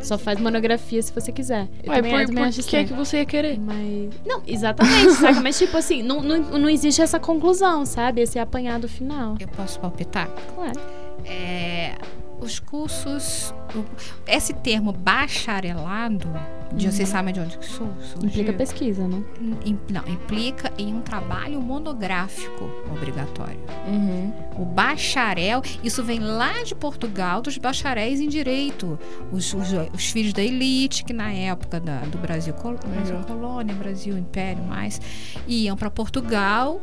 Só 0.00 0.16
faz 0.16 0.40
monografia 0.40 1.02
se 1.02 1.12
você 1.12 1.30
quiser. 1.30 1.68
Eu 1.82 1.92
Ué, 1.92 2.02
por, 2.02 2.34
por 2.34 2.64
que, 2.64 2.76
é 2.76 2.84
que 2.84 2.92
você 2.94 3.18
ia 3.18 3.26
querer? 3.26 3.58
Mas... 3.58 4.14
Não, 4.24 4.42
exatamente, 4.46 5.12
sabe? 5.20 5.40
Mas, 5.40 5.58
tipo 5.58 5.76
assim, 5.76 6.02
não, 6.02 6.22
não, 6.22 6.38
não 6.58 6.68
existe 6.68 7.02
essa 7.02 7.20
conclusão, 7.20 7.84
sabe? 7.84 8.22
Esse 8.22 8.38
apanhado 8.38 8.88
final. 8.88 9.36
Eu 9.38 9.48
posso 9.48 9.78
palpitar? 9.80 10.28
Claro. 10.54 10.80
É 11.24 11.94
os 12.40 12.58
cursos, 12.58 13.54
esse 14.26 14.52
termo 14.52 14.92
bacharelado, 14.92 16.28
de 16.72 16.86
uhum. 16.86 16.92
vocês 16.92 17.08
sabem 17.08 17.32
de 17.32 17.40
onde 17.40 17.56
que 17.58 17.66
surgiu? 17.66 17.94
Implica 18.22 18.52
pesquisa, 18.52 19.06
não? 19.06 19.24
Não, 19.40 20.06
implica 20.08 20.72
em 20.76 20.94
um 20.94 21.00
trabalho 21.00 21.60
monográfico 21.60 22.70
obrigatório. 22.90 23.58
Uhum. 23.86 24.32
O 24.56 24.64
bacharel, 24.64 25.62
isso 25.82 26.02
vem 26.02 26.20
lá 26.20 26.62
de 26.64 26.74
Portugal, 26.74 27.40
dos 27.40 27.56
bacharéis 27.56 28.20
em 28.20 28.28
direito. 28.28 28.98
Os, 29.32 29.54
os, 29.54 29.68
os 29.94 30.10
filhos 30.10 30.32
da 30.32 30.42
elite, 30.42 31.04
que 31.04 31.12
na 31.12 31.32
época 31.32 31.80
da, 31.80 32.00
do 32.00 32.18
Brasil, 32.18 32.54
Brasil 32.54 33.16
colônia, 33.26 33.74
Brasil 33.74 34.18
império 34.18 34.62
mais, 34.64 35.00
iam 35.46 35.76
para 35.76 35.90
Portugal 35.90 36.80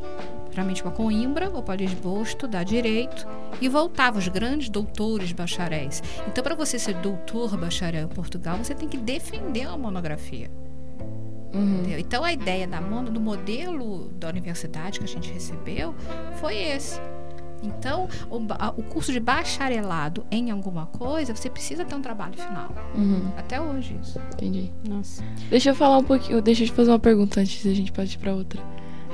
geralmente 0.53 0.83
para 0.83 0.91
Coimbra 0.91 1.49
ou 1.51 1.63
para 1.63 1.75
Lisboa, 1.75 2.21
estudar 2.21 2.63
direito 2.63 3.27
e 3.59 3.67
voltava 3.67 4.19
os 4.19 4.27
grandes 4.27 4.69
doutores 4.69 5.31
bacharéis. 5.31 6.01
Então, 6.27 6.43
para 6.43 6.53
você 6.53 6.77
ser 6.77 6.93
doutor 6.95 7.57
bacharel 7.57 8.05
em 8.05 8.07
Portugal, 8.07 8.57
você 8.57 8.75
tem 8.75 8.87
que 8.87 8.97
defender 8.97 9.67
uma 9.67 9.77
monografia. 9.77 10.49
Uhum. 11.53 11.83
Então, 11.97 12.23
a 12.23 12.31
ideia 12.31 12.67
da 12.67 12.79
do 12.79 13.19
modelo 13.19 14.09
da 14.19 14.29
universidade 14.29 14.99
que 14.99 15.05
a 15.05 15.07
gente 15.07 15.31
recebeu 15.31 15.95
foi 16.35 16.55
esse. 16.55 16.99
Então, 17.63 18.09
o, 18.29 18.37
o, 18.37 18.83
curso 18.83 19.11
de 19.11 19.19
bacharelado 19.21 20.25
em 20.29 20.51
alguma 20.51 20.85
coisa, 20.87 21.33
você 21.33 21.49
precisa 21.49 21.85
ter 21.85 21.95
um 21.95 22.01
trabalho 22.01 22.33
final. 22.33 22.69
Uhum. 22.93 23.31
Até 23.37 23.61
hoje, 23.61 23.97
isso. 24.01 24.19
Entendi. 24.33 24.69
Nossa. 24.87 25.23
Deixa 25.49 25.69
eu 25.69 25.75
falar 25.75 25.97
um 25.97 26.03
pouquinho, 26.03 26.41
deixa 26.41 26.63
eu 26.63 26.67
te 26.67 26.73
fazer 26.73 26.91
uma 26.91 26.99
pergunta 26.99 27.39
antes 27.39 27.63
da 27.63 27.73
gente 27.73 27.91
partir 27.91 28.17
para 28.17 28.33
outra 28.33 28.61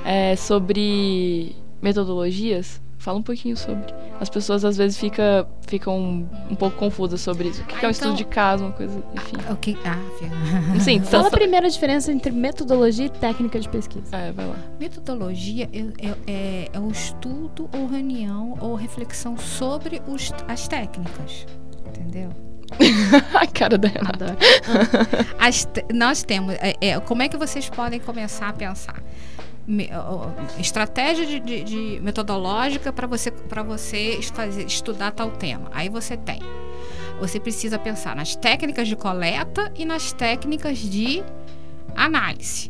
é, 0.06 0.36
sobre 0.36 1.56
metodologias. 1.82 2.82
Fala 2.98 3.18
um 3.18 3.24
pouquinho 3.24 3.56
sobre. 3.56 3.94
As 4.20 4.30
pessoas 4.30 4.66
às 4.66 4.76
vezes 4.76 4.98
fica, 4.98 5.48
ficam 5.66 6.28
um 6.52 6.56
pouco 6.56 6.76
confusas 6.76 7.22
sobre 7.22 7.48
isso. 7.48 7.62
O 7.62 7.66
que, 7.66 7.76
ah, 7.76 7.80
que 7.80 7.86
é 7.86 7.88
um 7.88 7.92
então, 7.92 8.10
estudo 8.12 8.16
de 8.18 8.26
caso, 8.26 8.66
uma 8.66 8.74
coisa, 8.74 9.02
enfim. 9.16 9.38
Ah, 9.48 9.54
okay. 9.54 9.78
ah, 9.86 9.98
Sim, 10.82 11.00
Fala 11.00 11.30
a 11.30 11.32
primeira 11.32 11.70
diferença 11.70 12.12
entre 12.12 12.30
metodologia 12.30 13.06
e 13.06 13.10
técnica 13.10 13.58
de 13.58 13.70
pesquisa. 13.70 14.14
É, 14.14 14.34
vai 14.34 14.48
lá. 14.48 14.56
Metodologia 14.78 15.70
é, 15.72 15.80
é, 15.80 16.16
é, 16.28 16.70
é 16.74 16.80
o 16.80 16.92
estudo 16.92 17.70
ou 17.74 17.88
reunião 17.88 18.58
ou 18.60 18.76
reflexão 18.76 19.38
sobre 19.38 20.02
os, 20.06 20.34
as 20.46 20.68
técnicas. 20.68 21.48
Entendeu? 21.88 22.30
a 23.34 23.48
cara 23.48 23.78
da 23.78 23.88
Renata. 23.88 24.38
As, 25.40 25.68
nós 25.94 26.24
temos. 26.24 26.56
É, 26.56 26.76
é, 26.82 27.00
como 27.00 27.22
é 27.22 27.30
que 27.30 27.38
vocês 27.38 27.70
podem 27.70 28.00
começar 28.00 28.50
a 28.50 28.54
pensar? 28.54 29.02
Estratégia 30.60 31.26
de, 31.26 31.40
de, 31.40 31.64
de 31.64 32.00
metodológica 32.02 32.92
para 32.92 33.06
você 33.06 33.32
para 33.32 33.64
você 33.64 34.20
estudar 34.66 35.12
tal 35.12 35.32
tema. 35.32 35.70
Aí 35.74 35.90
você 35.90 36.18
tem. 36.18 36.40
Você 37.20 37.40
precisa 37.40 37.78
pensar 37.78 38.16
nas 38.16 38.36
técnicas 38.36 38.88
de 38.88 38.96
coleta 38.96 39.72
e 39.76 39.86
nas 39.86 40.12
técnicas 40.12 40.78
de 40.78 41.24
análise. 41.96 42.70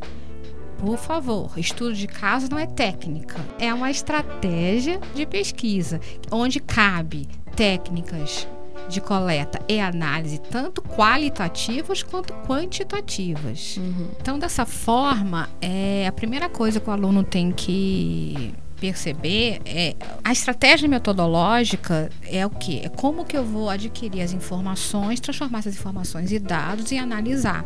Por 0.78 0.98
favor, 0.98 1.52
estudo 1.58 1.94
de 1.94 2.08
caso 2.08 2.50
não 2.50 2.58
é 2.58 2.66
técnica, 2.66 3.36
é 3.60 3.74
uma 3.74 3.92
estratégia 3.92 5.00
de 5.14 5.26
pesquisa 5.26 6.00
onde 6.32 6.60
cabe 6.60 7.28
técnicas 7.56 8.48
de 8.90 9.00
coleta 9.00 9.62
e 9.68 9.80
análise, 9.80 10.40
tanto 10.40 10.82
qualitativas 10.82 12.04
quanto 12.04 12.34
quantitativas. 12.46 13.78
Uhum. 13.78 14.10
Então, 14.20 14.40
dessa 14.40 14.66
forma, 14.66 15.50
é, 15.62 16.08
a 16.08 16.12
primeira 16.12 16.50
coisa 16.50 16.80
que 16.80 16.90
o 16.90 16.92
aluno 16.94 17.24
tem 17.24 17.52
que 17.52 18.54
perceber 18.80 19.62
é 19.66 19.96
a 20.24 20.32
estratégia 20.32 20.88
metodológica 20.88 22.10
é 22.24 22.46
o 22.46 22.50
que? 22.50 22.80
É 22.80 22.90
como 22.90 23.26
que 23.26 23.38
eu 23.38 23.44
vou 23.44 23.70
adquirir 23.70 24.22
as 24.22 24.32
informações, 24.32 25.20
transformar 25.20 25.60
essas 25.60 25.76
informações 25.76 26.32
em 26.32 26.40
dados 26.40 26.92
e 26.92 26.98
analisar. 26.98 27.66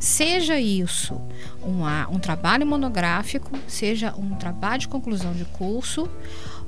Seja 0.00 0.58
isso 0.58 1.20
uma, 1.62 2.08
um 2.08 2.18
trabalho 2.18 2.66
monográfico, 2.66 3.50
seja 3.68 4.14
um 4.16 4.34
trabalho 4.36 4.80
de 4.80 4.88
conclusão 4.88 5.32
de 5.32 5.44
curso 5.44 6.08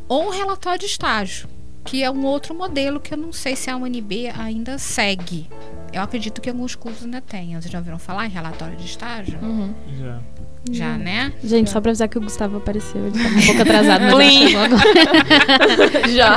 ou 0.07 0.27
um 0.27 0.31
relatório 0.31 0.81
de 0.81 0.87
estágio 0.87 1.56
que 1.87 2.03
é 2.03 2.11
um 2.11 2.27
outro 2.27 2.55
modelo 2.55 3.01
que 3.01 3.15
eu 3.15 3.19
não 3.19 3.33
sei 3.33 3.55
se 3.57 3.71
a 3.71 3.77
UNB 3.77 4.29
ainda 4.37 4.77
segue. 4.77 5.49
Eu 5.93 6.03
acredito 6.03 6.41
que 6.41 6.51
alguns 6.51 6.75
cursos 6.75 7.05
ainda 7.05 7.21
tenham. 7.21 7.63
Vocês 7.63 7.73
já 7.73 7.79
ouviram 7.79 7.99
falar 7.99 8.27
em 8.27 8.31
relatório 8.31 8.77
de 8.77 8.85
estágio? 8.85 9.39
Uhum. 9.41 9.73
Já. 9.99 10.21
Já, 10.69 10.99
né? 10.99 11.33
Gente, 11.45 11.69
já. 11.69 11.75
só 11.75 11.81
pra 11.81 11.91
avisar 11.93 12.09
que 12.09 12.19
o 12.19 12.21
Gustavo 12.21 12.57
apareceu. 12.57 13.07
Ele 13.07 13.13
tá 13.13 13.29
um 13.29 13.47
pouco 13.47 13.63
atrasado, 13.63 14.05
mas 14.17 14.53
Já. 16.13 16.37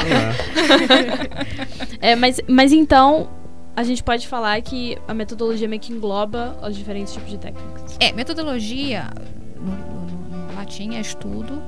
É, 2.00 2.16
mas, 2.16 2.40
mas 2.48 2.72
então, 2.72 3.28
a 3.76 3.84
gente 3.84 4.04
pode 4.04 4.28
falar 4.28 4.62
que 4.62 5.00
a 5.08 5.16
metodologia 5.16 5.68
meio 5.68 5.82
que 5.82 5.92
engloba 5.92 6.56
os 6.62 6.78
diferentes 6.78 7.12
tipos 7.12 7.32
de 7.32 7.40
técnicas. 7.40 7.98
É, 8.00 8.14
metodologia, 8.14 9.10
no, 9.56 9.72
no, 9.72 10.48
no 10.48 10.56
latim, 10.56 10.96
é 10.96 11.02
estudo 11.02 11.60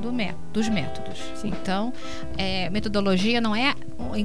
do 0.00 0.12
método, 0.12 0.42
dos 0.52 0.68
métodos. 0.68 1.18
Sim. 1.34 1.48
Então, 1.48 1.92
é, 2.36 2.70
metodologia 2.70 3.40
não 3.40 3.54
é 3.54 3.74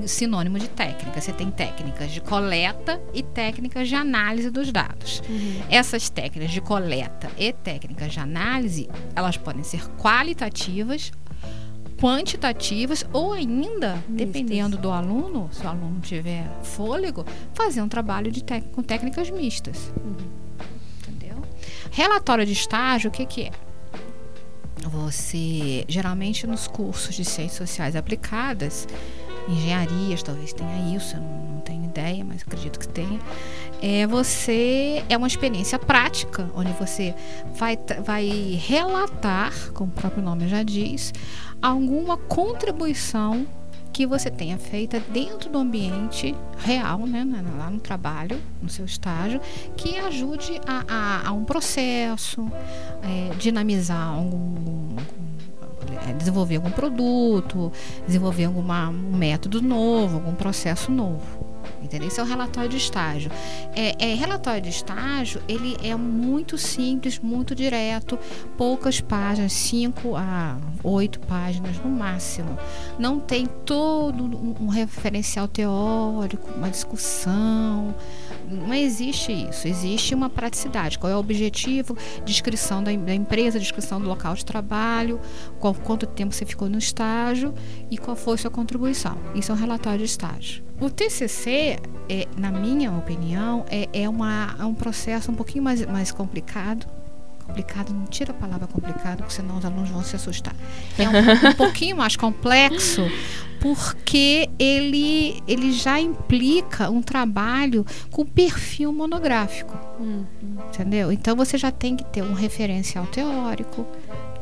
sinônimo 0.05 0.57
de 0.57 0.69
técnica. 0.69 1.19
Você 1.19 1.33
tem 1.33 1.51
técnicas 1.51 2.11
de 2.11 2.21
coleta 2.21 3.01
e 3.13 3.21
técnicas 3.21 3.89
de 3.89 3.95
análise 3.95 4.49
dos 4.49 4.71
dados. 4.71 5.21
Uhum. 5.27 5.61
Essas 5.69 6.09
técnicas 6.09 6.51
de 6.51 6.61
coleta 6.61 7.29
e 7.37 7.51
técnicas 7.51 8.13
de 8.13 8.19
análise, 8.19 8.89
elas 9.15 9.37
podem 9.37 9.63
ser 9.63 9.87
qualitativas 9.97 11.11
quantitativas 12.03 13.05
ou 13.13 13.31
ainda, 13.31 13.95
Mistas. 13.95 14.15
dependendo 14.15 14.77
do 14.77 14.91
aluno, 14.91 15.49
se 15.53 15.65
o 15.65 15.69
aluno 15.69 16.01
tiver 16.01 16.45
fôlego, 16.61 17.25
fazer 17.53 17.81
um 17.81 17.87
trabalho 17.87 18.29
de 18.29 18.43
com 18.73 18.83
técnicas 18.83 19.29
mistas. 19.29 19.89
Uhum. 20.03 20.15
Entendeu? 20.99 21.41
Relatório 21.91 22.45
de 22.45 22.51
estágio, 22.51 23.09
o 23.09 23.11
que, 23.11 23.25
que 23.25 23.43
é? 23.43 23.51
Você 24.89 25.85
geralmente 25.87 26.45
nos 26.47 26.67
cursos 26.67 27.15
de 27.15 27.25
ciências 27.25 27.69
sociais 27.69 27.95
aplicadas, 27.95 28.87
engenharias 29.47 30.23
talvez 30.23 30.53
tenha 30.53 30.95
isso, 30.95 31.15
eu 31.15 31.21
não, 31.21 31.61
tenho 31.61 31.85
ideia, 31.85 32.23
mas 32.23 32.41
acredito 32.41 32.79
que 32.79 32.87
tenha. 32.87 33.19
É, 33.81 34.05
você 34.07 35.03
é 35.07 35.15
uma 35.17 35.27
experiência 35.27 35.79
prática, 35.79 36.49
onde 36.55 36.71
você 36.73 37.15
vai, 37.55 37.77
vai 38.03 38.59
relatar, 38.65 39.53
como 39.73 39.91
o 39.91 39.93
próprio 39.93 40.21
nome 40.21 40.47
já 40.47 40.63
diz, 40.63 41.13
alguma 41.61 42.17
contribuição 42.17 43.47
que 43.93 44.07
você 44.07 44.31
tenha 44.31 44.57
feita 44.57 44.99
dentro 44.99 45.51
do 45.51 45.59
ambiente 45.59 46.35
real, 46.57 47.05
né, 47.05 47.23
lá 47.57 47.69
no 47.69 47.79
trabalho, 47.79 48.41
no 48.59 48.67
seu 48.67 48.85
estágio, 48.85 49.39
que 49.77 49.97
ajude 49.97 50.59
a, 50.65 50.83
a, 50.87 51.29
a 51.29 51.31
um 51.31 51.45
processo, 51.45 52.51
é, 53.03 53.35
dinamizar 53.35 54.09
algum, 54.09 54.95
é, 56.09 56.13
desenvolver 56.13 56.55
algum 56.55 56.71
produto, 56.71 57.71
desenvolver 58.07 58.45
alguma, 58.45 58.89
um 58.89 59.15
método 59.15 59.61
novo, 59.61 60.15
algum 60.15 60.33
processo 60.33 60.91
novo. 60.91 61.42
Entendeu? 61.93 62.07
Isso 62.07 62.19
é 62.19 62.23
o 62.23 62.25
relatório 62.25 62.67
de 62.71 62.77
estágio. 62.77 63.29
É, 63.75 64.11
é, 64.11 64.15
relatório 64.15 64.59
de 64.59 64.69
estágio, 64.69 65.39
ele 65.47 65.77
é 65.83 65.95
muito 65.95 66.57
simples, 66.57 67.19
muito 67.19 67.53
direto, 67.53 68.17
poucas 68.57 68.99
páginas, 68.99 69.53
5 69.53 70.15
a 70.15 70.57
8 70.83 71.19
páginas 71.19 71.77
no 71.77 71.91
máximo. 71.91 72.57
Não 72.97 73.19
tem 73.19 73.45
todo 73.45 74.23
um, 74.23 74.55
um 74.61 74.67
referencial 74.69 75.47
teórico, 75.47 76.51
uma 76.57 76.67
discussão. 76.67 77.93
Não 78.49 78.73
existe 78.73 79.31
isso. 79.31 79.67
Existe 79.67 80.15
uma 80.15 80.31
praticidade. 80.31 80.97
Qual 80.97 81.13
é 81.13 81.15
o 81.15 81.19
objetivo? 81.19 81.95
Descrição 82.25 82.83
da, 82.83 82.91
da 82.91 83.13
empresa, 83.13 83.59
descrição 83.59 84.01
do 84.01 84.07
local 84.07 84.33
de 84.33 84.43
trabalho, 84.43 85.21
qual, 85.59 85.75
quanto 85.75 86.07
tempo 86.07 86.33
você 86.33 86.43
ficou 86.43 86.67
no 86.67 86.79
estágio 86.79 87.53
e 87.91 87.99
qual 87.99 88.15
foi 88.15 88.35
sua 88.39 88.49
contribuição. 88.49 89.15
Isso 89.35 89.51
é 89.51 89.53
um 89.53 89.57
relatório 89.57 89.99
de 89.99 90.05
estágio. 90.05 90.63
O 90.83 90.89
TCC, 90.89 91.79
é, 92.09 92.27
na 92.35 92.51
minha 92.51 92.91
opinião, 92.91 93.63
é, 93.69 93.87
é, 93.93 94.09
uma, 94.09 94.53
é 94.59 94.65
um 94.65 94.73
processo 94.73 95.31
um 95.31 95.33
pouquinho 95.33 95.63
mais, 95.63 95.85
mais 95.85 96.11
complicado. 96.11 96.85
Complicado, 97.47 97.93
não 97.93 98.05
tira 98.05 98.31
a 98.31 98.33
palavra 98.33 98.67
complicado, 98.67 99.19
porque 99.19 99.33
senão 99.33 99.59
os 99.59 99.63
alunos 99.63 99.89
vão 99.89 100.03
se 100.03 100.17
assustar. 100.17 100.53
É 100.99 101.07
um, 101.07 101.13
um 101.51 101.53
pouquinho 101.53 101.95
mais 101.95 102.17
complexo, 102.17 103.01
porque 103.61 104.49
ele, 104.59 105.41
ele 105.47 105.71
já 105.71 106.01
implica 106.01 106.89
um 106.89 107.01
trabalho 107.01 107.85
com 108.11 108.25
perfil 108.25 108.91
monográfico. 108.91 109.77
Uhum. 109.97 110.25
Entendeu? 110.67 111.13
Então 111.13 111.33
você 111.33 111.57
já 111.57 111.71
tem 111.71 111.95
que 111.95 112.03
ter 112.03 112.23
um 112.23 112.33
referencial 112.33 113.05
teórico, 113.05 113.87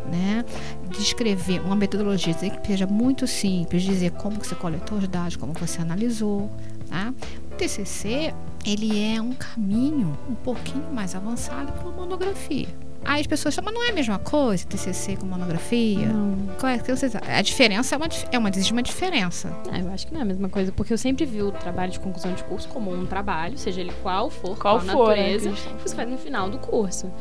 né? 0.10 0.46
Descrever 0.90 1.62
uma 1.62 1.76
metodologia 1.76 2.34
que 2.34 2.68
seja 2.68 2.88
muito 2.88 3.28
simples, 3.28 3.84
dizer 3.84 4.12
como 4.12 4.36
você 4.38 4.56
coletou 4.56 4.98
os 4.98 5.08
dados, 5.08 5.36
como 5.36 5.54
você 5.54 5.82
analisou, 5.82 6.50
tá? 6.88 7.14
O 7.52 7.56
TCC, 7.56 8.34
ele 8.66 9.00
é 9.04 9.22
um 9.22 9.34
caminho 9.34 10.18
um 10.30 10.36
pouquinho 10.36 10.92
mais 10.92 11.16
avançado 11.16 11.72
para 11.72 11.84
uma 11.84 11.92
monografia. 11.92 12.68
Aí 13.04 13.22
as 13.22 13.28
pessoas 13.28 13.56
falam, 13.56 13.72
mas 13.72 13.80
não 13.80 13.88
é 13.88 13.92
a 13.92 13.94
mesma 13.94 14.20
coisa, 14.20 14.66
TCC 14.66 15.16
com 15.18 15.26
monografia? 15.26 16.08
Não. 16.08 16.38
Qual 16.60 16.72
é 16.72 16.78
que 16.78 16.96
vocês... 16.96 17.16
A 17.16 17.42
diferença 17.42 17.96
é 17.96 17.98
uma, 17.98 18.08
é 18.32 18.38
uma, 18.38 18.50
existe 18.50 18.72
uma 18.72 18.84
diferença. 18.84 19.52
Ah, 19.72 19.80
eu 19.80 19.92
acho 19.92 20.06
que 20.06 20.14
não 20.14 20.20
é 20.20 20.24
a 20.24 20.26
mesma 20.26 20.48
coisa, 20.48 20.72
porque 20.72 20.94
eu 20.94 20.98
sempre 20.98 21.26
vi 21.26 21.42
o 21.42 21.52
trabalho 21.52 21.92
de 21.92 22.00
conclusão 22.00 22.32
de 22.34 22.44
curso 22.44 22.68
como 22.70 22.94
um 22.94 23.06
trabalho, 23.08 23.58
seja 23.58 23.82
ele 23.82 23.92
qual 24.04 24.30
for, 24.30 24.56
Qual 24.56 24.80
qual, 24.80 24.82
for, 24.82 25.16
né, 25.16 25.34
natureza, 25.34 25.50
a 25.50 25.54
que 25.78 25.90
você 25.90 25.96
faz 25.96 26.10
no 26.10 26.18
final 26.18 26.50
do 26.50 26.60
curso. 26.60 27.12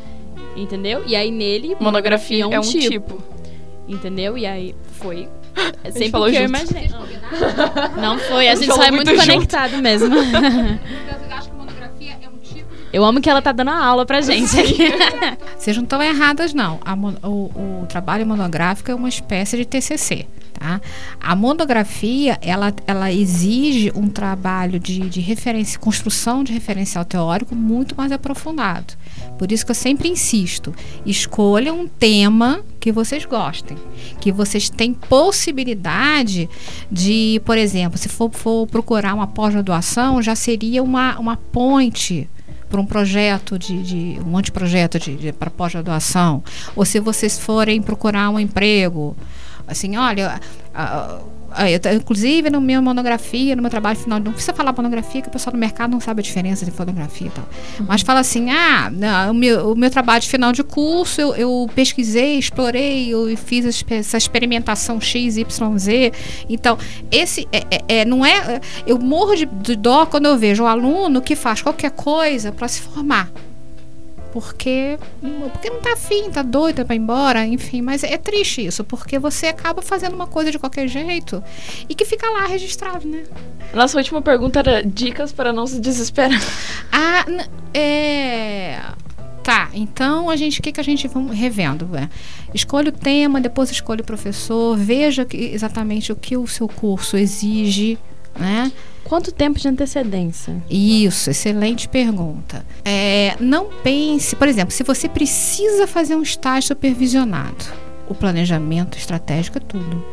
Entendeu? 0.57 1.03
E 1.07 1.15
aí 1.17 1.31
nele, 1.31 1.77
Monografia 1.81 2.45
é 2.45 2.59
um 2.59 2.63
tipo, 2.63 2.89
tipo. 2.91 3.23
Entendeu? 3.89 4.37
E 4.39 4.47
aí 4.47 4.75
foi. 5.01 5.29
É 5.83 5.89
gente 5.89 5.95
sempre 5.99 6.11
falou 6.11 6.29
que 6.31 6.37
eu 6.37 6.43
junto. 6.47 6.59
imaginei. 6.59 6.91
Não 8.01 8.19
foi, 8.19 8.49
a 8.49 8.53
A 8.53 8.55
gente 8.55 8.67
só 8.73 8.83
é 8.83 8.91
muito, 8.91 9.07
muito 9.09 9.21
junto. 9.21 9.33
conectado 9.35 9.77
mesmo. 9.79 10.15
Eu 10.17 11.19
que 11.51 11.57
monografia 11.57 12.13
é 12.13 12.15
tipo 12.17 12.65
Eu 12.93 13.05
amo 13.05 13.21
que 13.21 13.29
ela 13.29 13.43
tá 13.43 13.51
dando 13.53 13.71
a 13.71 13.85
aula 13.85 14.05
pra 14.07 14.21
gente 14.21 14.59
aqui. 14.59 14.89
Vocês 15.59 15.77
não 15.77 15.85
estão 15.85 16.03
erradas, 16.03 16.55
não. 16.55 16.79
A 16.85 16.95
mon- 16.95 17.17
o, 17.23 17.83
o 17.83 17.87
trabalho 17.89 18.27
monográfico 18.27 18.91
é 18.91 18.95
uma 18.95 19.09
espécie 19.09 19.57
de 19.57 19.65
TCC, 19.65 20.27
tá? 20.61 20.81
A 21.19 21.35
monografia, 21.35 22.39
ela, 22.43 22.73
ela 22.87 23.11
exige 23.11 23.91
um 23.97 24.09
trabalho 24.09 24.79
de, 24.79 25.01
de 25.09 25.21
referência, 25.21 25.79
construção 25.81 26.45
de 26.45 26.53
referencial 26.53 27.05
teórico 27.05 27.55
muito 27.55 27.97
mais 27.97 28.13
aprofundado. 28.13 28.95
Por 29.39 29.51
isso 29.51 29.65
que 29.65 29.71
eu 29.71 29.75
sempre 29.75 30.09
insisto, 30.09 30.75
escolham 31.05 31.81
um 31.81 31.89
tema 31.89 32.61
que 32.79 32.93
vocês 32.93 33.25
gostem, 33.25 33.77
que 34.21 34.31
vocês 34.31 34.69
têm 34.69 34.93
possibilidade 34.93 36.49
de, 36.93 37.41
por 37.45 37.57
exemplo, 37.57 37.99
se 37.99 38.09
for, 38.09 38.31
for 38.31 38.67
procurar 38.67 39.15
uma 39.15 39.27
pós-graduação, 39.27 40.23
já 40.23 40.35
seria 40.35 40.83
uma, 40.83 41.19
uma 41.19 41.37
ponte 41.37 42.29
para 42.69 42.81
um 42.81 42.87
projeto 42.87 43.59
de, 43.59 43.83
de 43.83 44.21
um 44.25 44.37
anteprojeto 44.37 44.99
de, 44.99 45.17
de 45.17 45.33
para 45.33 45.51
pós-graduação, 45.51 46.43
ou 46.77 46.85
se 46.85 47.01
vocês 47.01 47.39
forem 47.39 47.83
procurar 47.83 48.31
um 48.31 48.39
emprego, 48.39 49.17
assim, 49.71 49.97
olha, 49.97 50.41
eu 51.85 51.97
inclusive 51.97 52.49
no 52.49 52.61
meu 52.61 52.81
monografia, 52.81 53.57
no 53.57 53.63
meu 53.63 53.71
trabalho 53.71 53.99
final, 53.99 54.21
não 54.21 54.33
precisa 54.33 54.53
falar 54.53 54.73
monografia, 54.73 55.21
que 55.21 55.29
o 55.29 55.31
pessoal 55.31 55.53
do 55.53 55.59
mercado 55.59 55.91
não 55.91 56.01
sabe 56.01 56.21
a 56.21 56.23
diferença 56.23 56.65
de 56.65 56.71
fotografia 56.71 57.27
e 57.27 57.31
tal. 57.31 57.45
Mas 57.89 58.03
fala 58.03 58.21
assim, 58.21 58.51
ah, 58.51 58.89
não, 58.91 59.33
o, 59.33 59.35
meu, 59.35 59.73
o 59.73 59.77
meu 59.77 59.91
trabalho 59.91 60.21
de 60.21 60.29
final 60.29 60.53
de 60.53 60.63
curso, 60.63 61.21
eu, 61.21 61.35
eu 61.35 61.71
pesquisei, 61.75 62.39
explorei, 62.39 63.09
eu 63.13 63.37
fiz 63.37 63.65
essa 63.65 63.77
expe- 63.79 63.95
essa 63.95 64.17
experimentação 64.17 65.01
X, 65.01 65.37
Y, 65.37 65.79
Z. 65.79 66.13
Então, 66.49 66.79
esse 67.11 67.49
é, 67.53 67.65
é- 67.71 68.01
é- 68.01 68.05
não 68.05 68.25
é. 68.25 68.61
Eu 68.87 68.99
morro 68.99 69.35
de, 69.35 69.47
de 69.47 69.75
dó 69.77 70.07
quando 70.07 70.27
eu 70.27 70.39
vejo 70.39 70.63
o 70.63 70.67
aluno 70.67 71.21
que 71.21 71.35
faz 71.35 71.61
qualquer 71.63 71.91
coisa 71.91 72.53
para 72.53 72.69
se 72.69 72.81
formar. 72.81 73.29
Porque, 74.33 74.97
porque 75.53 75.71
não 75.71 75.81
tá 75.81 75.95
afim, 75.95 76.31
tá 76.31 76.43
doido 76.43 76.85
pra 76.85 76.95
ir 76.95 76.99
embora, 76.99 77.45
enfim, 77.47 77.83
mas 77.83 78.05
é 78.05 78.17
triste 78.17 78.65
isso, 78.65 78.85
porque 78.85 79.19
você 79.19 79.49
acaba 79.49 79.83
fazendo 79.83 80.15
uma 80.15 80.27
coisa 80.27 80.53
de 80.53 80.59
qualquer 80.59 80.87
jeito 80.87 81.43
e 81.89 81.95
que 81.95 82.05
fica 82.05 82.29
lá 82.31 82.47
registrado, 82.47 83.09
né? 83.09 83.25
Nossa 83.75 83.99
última 83.99 84.23
pergunta 84.23 84.61
era 84.61 84.83
dicas 84.85 85.33
para 85.33 85.53
não 85.53 85.67
se 85.67 85.81
desesperar. 85.81 86.41
Ah, 86.93 87.25
é. 87.75 88.79
Tá, 89.43 89.71
então 89.73 90.29
a 90.29 90.37
gente, 90.37 90.61
o 90.61 90.63
que, 90.63 90.71
que 90.71 90.81
a 90.81 90.85
gente 90.85 91.09
vamos 91.09 91.35
revendo? 91.37 91.89
É, 91.97 92.09
escolha 92.55 92.91
o 92.91 92.93
tema, 92.93 93.41
depois 93.41 93.71
escolha 93.71 94.03
o 94.03 94.05
professor, 94.05 94.77
veja 94.77 95.25
que- 95.25 95.37
exatamente 95.37 96.13
o 96.13 96.17
que 96.17 96.37
o 96.37 96.47
seu 96.47 96.69
curso 96.69 97.17
exige, 97.17 97.99
né? 98.39 98.71
Quanto 99.05 99.33
tempo 99.33 99.59
de 99.59 99.67
antecedência? 99.67 100.63
Isso, 100.71 101.31
excelente 101.31 101.89
pergunta. 101.89 102.65
É, 102.85 103.35
não 103.41 103.67
pense, 103.83 104.37
por 104.37 104.47
exemplo, 104.47 104.73
se 104.73 104.83
você 104.85 105.09
precisa 105.09 105.87
fazer 105.87 106.15
um 106.15 106.23
estágio 106.23 106.69
supervisionado, 106.69 107.65
o 108.09 108.15
planejamento 108.15 108.97
estratégico 108.99 109.59
é 109.59 109.61
tudo. 109.61 110.05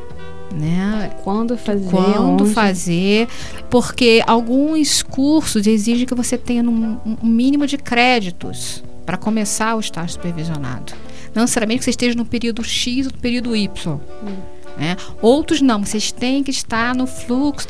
Né? 0.53 1.11
Quando 1.23 1.57
fazer? 1.57 1.89
Quando 1.91 2.43
onde? 2.45 2.53
fazer, 2.53 3.27
porque 3.69 4.23
alguns 4.25 5.03
cursos 5.03 5.67
exigem 5.67 6.05
que 6.05 6.15
você 6.15 6.37
tenha 6.37 6.63
num- 6.63 6.97
um 7.05 7.27
mínimo 7.27 7.67
de 7.67 7.77
créditos 7.77 8.81
para 9.05 9.17
começar 9.17 9.75
o 9.75 9.79
estágio 9.79 10.13
supervisionado. 10.13 10.93
Não 11.35 11.43
necessariamente 11.43 11.79
que 11.79 11.83
você 11.85 11.89
esteja 11.91 12.15
no 12.15 12.25
período 12.25 12.63
X 12.63 13.05
ou 13.07 13.11
no 13.11 13.19
período 13.19 13.55
Y. 13.55 13.99
né? 14.77 14.95
Outros 15.21 15.61
não, 15.61 15.83
vocês 15.83 16.11
têm 16.11 16.43
que 16.43 16.51
estar 16.51 16.95
no 16.95 17.07
fluxo 17.07 17.67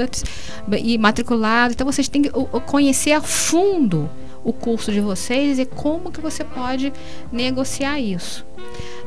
e 0.80 0.98
matriculado, 0.98 1.74
então 1.74 1.86
vocês 1.86 2.08
têm 2.08 2.22
que 2.22 2.30
conhecer 2.66 3.14
a 3.14 3.22
fundo 3.22 4.10
o 4.44 4.54
curso 4.54 4.92
de 4.92 5.02
vocês 5.02 5.60
e 5.60 5.66
como 5.66 6.12
que 6.12 6.22
você 6.22 6.44
pode 6.44 6.94
negociar 7.32 8.00
isso. 8.00 8.46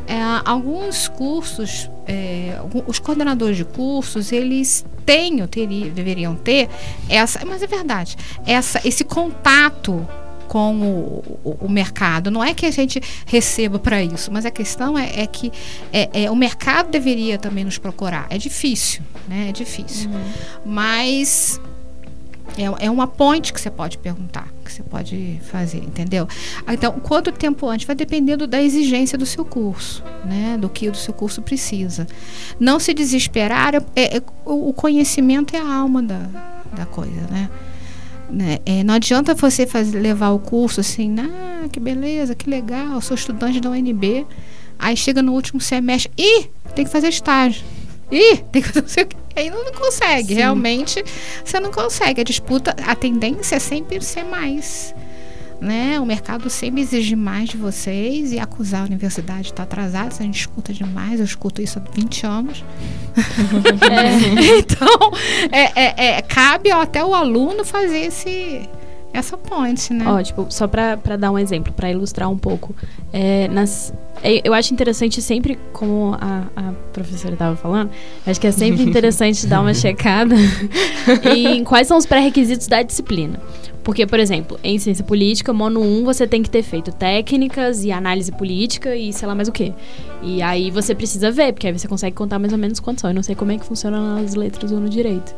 É, 0.07 0.17
alguns 0.45 1.09
cursos, 1.09 1.91
é, 2.07 2.59
os 2.87 2.99
coordenadores 2.99 3.57
de 3.57 3.65
cursos, 3.65 4.33
eles 4.33 4.85
têm, 5.07 5.41
ou 5.41 5.47
deveriam 5.47 6.35
ter, 6.35 6.69
essa, 7.09 7.45
mas 7.45 7.63
é 7.63 7.67
verdade, 7.67 8.17
essa, 8.47 8.81
esse 8.87 9.05
contato 9.05 10.07
com 10.51 10.81
o, 10.81 11.39
o- 11.45 11.57
o 11.67 11.69
mercado. 11.69 12.29
Não 12.29 12.43
é 12.43 12.53
que 12.53 12.67
a 12.67 12.73
gente 12.73 13.01
receba 13.25 13.79
para 13.79 14.03
isso, 14.03 14.33
mas 14.33 14.45
a 14.45 14.51
questão 14.51 14.99
é, 14.99 15.21
é 15.21 15.25
que 15.27 15.53
é, 15.93 16.25
é, 16.25 16.31
o 16.31 16.35
mercado 16.35 16.91
deveria 16.91 17.39
também 17.39 17.63
nos 17.65 17.79
procurar. 17.79 18.27
É 18.29 18.37
difícil, 18.37 19.01
né? 19.29 19.47
É 19.51 19.53
difícil. 19.53 20.11
Mas 20.67 21.61
é, 22.59 22.87
é 22.87 22.91
uma 22.91 23.07
ponte 23.07 23.53
que 23.53 23.61
você 23.61 23.71
pode 23.71 23.97
perguntar, 23.99 24.49
que 24.65 24.73
você 24.73 24.83
pode 24.83 25.41
fazer, 25.53 25.79
entendeu? 25.85 26.27
Então, 26.69 26.95
quanto 26.95 27.31
tempo 27.31 27.69
antes? 27.69 27.87
Vai 27.87 27.95
dependendo 27.95 28.45
da 28.45 28.61
exigência 28.61 29.17
do 29.17 29.25
seu 29.27 29.45
curso, 29.45 30.03
né? 30.25 30.59
Do 30.61 30.69
que 30.69 30.89
o 30.89 30.95
seu 30.97 31.15
curso 31.15 31.41
precisa. 31.43 32.09
Não 32.59 32.81
se 32.81 32.93
desesperar, 32.93 33.73
é, 33.77 34.17
é- 34.17 34.23
o 34.45 34.71
o 34.71 34.73
conhecimento 34.73 35.55
é 35.55 35.61
a 35.61 35.75
alma 35.75 36.03
da, 36.03 36.27
da 36.75 36.87
coisa, 36.87 37.21
né? 37.31 37.49
Né? 38.33 38.59
É, 38.65 38.85
não 38.85 38.95
adianta 38.95 39.35
você 39.35 39.67
fazer, 39.67 39.99
levar 39.99 40.31
o 40.31 40.39
curso 40.39 40.81
assim, 40.81 41.15
ah, 41.19 41.69
que 41.71 41.81
beleza, 41.81 42.35
que 42.35 42.49
legal, 42.49 43.01
sou 43.01 43.15
estudante 43.15 43.61
da 43.61 43.71
UNB. 43.71 44.27
Aí 44.79 44.97
chega 44.97 45.21
no 45.21 45.33
último 45.33 45.61
semestre, 45.61 46.13
ih, 46.17 46.49
tem 46.75 46.85
que 46.85 46.91
fazer 46.91 47.09
estágio. 47.09 47.65
Ih, 48.11 48.39
tem 48.51 48.63
que 48.63 48.69
fazer 48.69 48.83
não 48.83 48.89
sei 48.89 49.05
o 49.05 49.07
quê. 49.07 49.17
Aí 49.37 49.51
não, 49.51 49.65
não 49.65 49.73
consegue, 49.73 50.29
Sim. 50.29 50.35
realmente 50.35 51.05
você 51.45 51.61
não 51.61 51.71
consegue. 51.71 52.21
A 52.21 52.25
disputa, 52.25 52.75
a 52.87 52.95
tendência 52.95 53.57
é 53.57 53.59
sempre 53.59 54.01
ser 54.03 54.25
mais. 54.25 54.95
Né? 55.61 56.01
O 56.01 56.07
mercado 56.07 56.49
sempre 56.49 56.81
exige 56.81 57.15
mais 57.15 57.51
de 57.51 57.59
vocês 57.59 58.33
e 58.33 58.39
acusar 58.39 58.83
a 58.83 58.85
universidade 58.87 59.43
de 59.43 59.49
estar 59.51 59.65
atrasada. 59.65 60.09
A 60.19 60.23
gente 60.23 60.41
escuta 60.41 60.73
demais, 60.73 61.21
eu 61.21 61.25
escuto 61.27 61.61
isso 61.61 61.79
há 61.79 61.83
20 61.95 62.27
anos. 62.27 62.65
então, 64.59 65.11
é, 65.53 65.81
é- 65.85 66.17
é, 66.17 66.23
cabe 66.23 66.71
até 66.71 67.05
o 67.05 67.15
aluno 67.15 67.63
fazer 67.65 67.99
esse, 68.07 68.63
essa 69.13 69.37
ponte, 69.37 69.93
né? 69.93 70.05
Ó, 70.09 70.23
tipo, 70.23 70.47
só 70.49 70.67
pra 70.67 70.97
dar 71.19 71.31
um 71.31 71.39
exemplo, 71.39 71.73
pra 71.73 71.91
ilustrar 71.91 72.31
um 72.31 72.39
pouco. 72.39 72.75
É, 73.13 73.49
nas, 73.49 73.93
é, 74.23 74.41
eu 74.43 74.55
acho 74.55 74.73
interessante 74.73 75.21
sempre, 75.21 75.59
como 75.73 76.17
a, 76.21 76.45
a 76.57 76.73
professora 76.93 77.35
estava 77.35 77.57
falando, 77.57 77.91
acho 78.27 78.41
que 78.41 78.47
é 78.47 78.53
sempre 78.53 78.83
interessante 78.89 79.47
dar 79.47 79.61
uma 79.61 79.75
checada 79.75 80.35
em 81.35 81.65
quais 81.65 81.87
são 81.87 81.99
os 81.99 82.07
pré-requisitos 82.07 82.67
da 82.67 82.83
disciplina. 82.83 83.41
Porque, 83.83 84.07
por 84.07 84.21
exemplo, 84.21 84.59
em 84.63 84.79
ciência 84.79 85.03
política, 85.05 85.53
mono 85.53 85.81
1, 85.81 86.05
você 86.05 86.27
tem 86.27 86.43
que 86.43 86.51
ter 86.51 86.63
feito 86.63 86.93
técnicas 86.93 87.83
e 87.85 87.91
análise 87.91 88.31
política 88.31 88.95
e 88.95 89.13
sei 89.13 89.27
lá 89.27 89.35
mais 89.35 89.49
o 89.49 89.53
quê. 89.53 89.73
E 90.23 90.43
aí 90.43 90.71
você 90.71 90.95
precisa 90.95 91.31
ver, 91.31 91.53
porque 91.55 91.67
aí 91.67 91.73
você 91.73 91.89
consegue 91.89 92.15
contar 92.15 92.39
mais 92.39 92.53
ou 92.53 92.59
menos 92.59 92.79
quantos 92.79 93.01
são. 93.01 93.11
Eu 93.11 93.15
não 93.15 93.23
sei 93.23 93.35
como 93.35 93.53
é 93.53 93.59
que 93.59 93.65
funciona 93.65 94.17
nas 94.21 94.35
letras 94.35 94.71
ou 94.71 94.79
no 94.81 94.89
direito. 94.89 95.35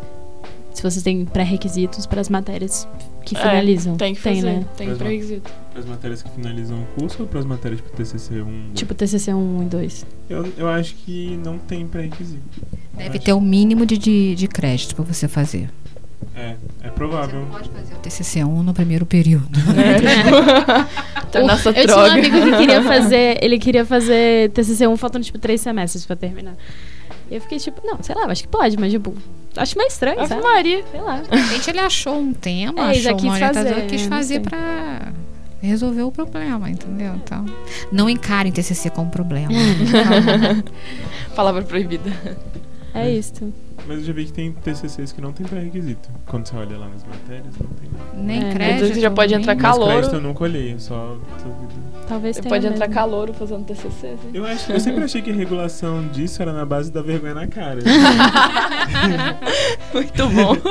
Se 0.75 0.83
vocês 0.83 1.03
têm 1.03 1.25
pré-requisitos 1.25 2.07
para 2.07 2.21
as 2.21 2.29
matérias 2.29 2.89
que 3.25 3.37
É, 3.37 3.39
finalizam. 3.41 3.97
Tem 3.97 4.15
que 4.15 4.21
fazer. 4.21 4.43
né? 4.43 4.65
Tem 4.77 4.89
Mas 4.89 4.99
não. 4.99 5.05
pré-requisito. 5.07 5.51
Para 5.71 5.81
as 5.81 5.87
matérias 5.87 6.23
que 6.23 6.31
finalizam 6.31 6.79
o 6.83 6.87
curso 7.01 7.23
ou 7.23 7.29
para 7.29 7.39
as 7.41 7.47
matérias 7.47 7.81
para 7.81 7.91
TCC 7.93 8.41
1? 8.43 8.71
Tipo 8.75 8.95
TCC 8.95 9.33
1 9.33 9.63
e 9.63 9.65
2. 9.67 10.07
eu, 10.31 10.53
eu 10.57 10.69
acho 10.69 10.95
que 10.97 11.39
não 11.45 11.59
tem 11.59 11.87
pré-requisito. 11.87 12.43
Deve 12.97 13.19
ter 13.21 13.33
o 13.35 13.41
mínimo 13.41 13.87
de, 13.87 13.97
de, 13.97 14.35
de 14.35 14.49
crédito 14.49 14.97
para 14.97 15.05
você 15.05 15.29
fazer. 15.29 15.71
É, 16.35 16.55
é 17.05 17.09
provável. 17.09 17.47
pode 17.51 17.69
fazer 17.71 17.95
o 17.95 17.99
TCC1 17.99 18.63
no 18.63 18.73
primeiro 18.75 19.05
período. 19.07 19.49
Tá 21.33 21.41
O- 21.41 21.47
nessa 21.47 21.71
eu 21.71 21.73
tinha 21.73 21.85
um 21.85 21.87
droga. 21.87 22.13
amigo 22.13 22.43
que 22.43 22.57
queria 22.59 22.83
fazer, 22.83 23.39
ele 23.43 23.59
queria 23.59 23.87
fazer 23.87 24.51
TCC 24.51 24.87
1 24.87 24.97
faltando 24.99 25.25
tipo 25.25 25.39
três 25.39 25.63
semestres 25.63 26.05
pra 26.05 26.15
terminar. 26.15 26.55
E 27.31 27.35
eu 27.37 27.41
fiquei 27.41 27.59
tipo, 27.59 27.81
não, 27.87 28.03
sei 28.03 28.15
lá, 28.15 28.27
acho 28.27 28.43
que 28.43 28.49
pode, 28.49 28.79
mas 28.79 28.93
tipo, 28.93 29.15
acho 29.57 29.79
meio 29.79 29.89
estranho, 29.89 30.19
Ave 30.21 30.29
sabe? 30.29 30.43
Maria. 30.43 30.85
Sei 30.91 31.01
lá. 31.01 31.21
De 31.23 31.35
repente 31.35 31.71
ele 31.71 31.81
achou 31.81 32.19
um 32.19 32.35
tema, 32.35 32.93
É, 32.93 32.97
e 32.97 32.99
achou 33.09 33.19
uma 33.19 33.33
orientadora, 33.33 33.75
fazer, 33.77 33.87
quis 33.87 34.03
não 34.03 34.09
fazer 34.11 34.41
para 34.41 35.13
resolver 35.63 36.03
o 36.03 36.13
problema, 36.13 36.69
entendeu? 36.69 37.15
Então, 37.15 37.47
não 37.91 38.11
encarem 38.11 38.53
TCC 38.53 38.91
como 38.91 39.09
problema. 39.11 39.49
Palavra 41.35 41.63
proibida. 41.63 42.13
É 42.95 43.11
isso. 43.11 43.53
Mas 43.87 43.99
eu 43.99 44.05
já 44.05 44.13
vi 44.13 44.25
que 44.27 44.33
tem 44.33 44.53
TCCs 44.53 45.13
que 45.13 45.21
não 45.21 45.33
tem 45.33 45.45
pré-requisito. 45.47 46.09
Quando 46.27 46.47
você 46.47 46.57
olha 46.57 46.79
lá 46.79 46.89
nas 46.89 47.05
matérias, 47.05 47.55
não 47.61 47.69
tem 47.71 47.91
nada. 47.91 48.11
Nem 48.15 48.49
É, 48.49 48.53
crédito. 48.53 48.95
você 48.95 49.01
já 49.01 49.11
pode 49.11 49.33
nem- 49.33 49.41
entrar 49.41 49.55
Mas 49.55 49.63
Calouro. 49.63 49.93
crédito 49.93 50.15
eu 50.15 50.21
nunca 50.21 50.45
olhei, 50.45 50.73
eu 50.75 50.79
só. 50.79 51.19
Talvez 52.07 52.37
Você 52.37 52.43
tenha 52.43 52.55
pode 52.55 52.67
entrar 52.67 52.87
mesmo. 52.87 52.95
calouro 52.95 53.33
fazendo 53.35 53.65
TCC, 53.65 54.07
assim. 54.09 54.31
Eu, 54.33 54.45
acho, 54.47 54.71
eu 54.73 54.81
sempre 54.81 55.03
achei 55.05 55.21
que 55.21 55.31
a 55.31 55.35
regulação 55.35 56.07
disso 56.09 56.41
era 56.41 56.53
na 56.53 56.65
base 56.65 56.93
da 56.93 57.03
vergonha 57.03 57.35
na 57.35 57.47
cara. 57.49 57.81
Muito 59.93 60.29
bom. 60.29 60.57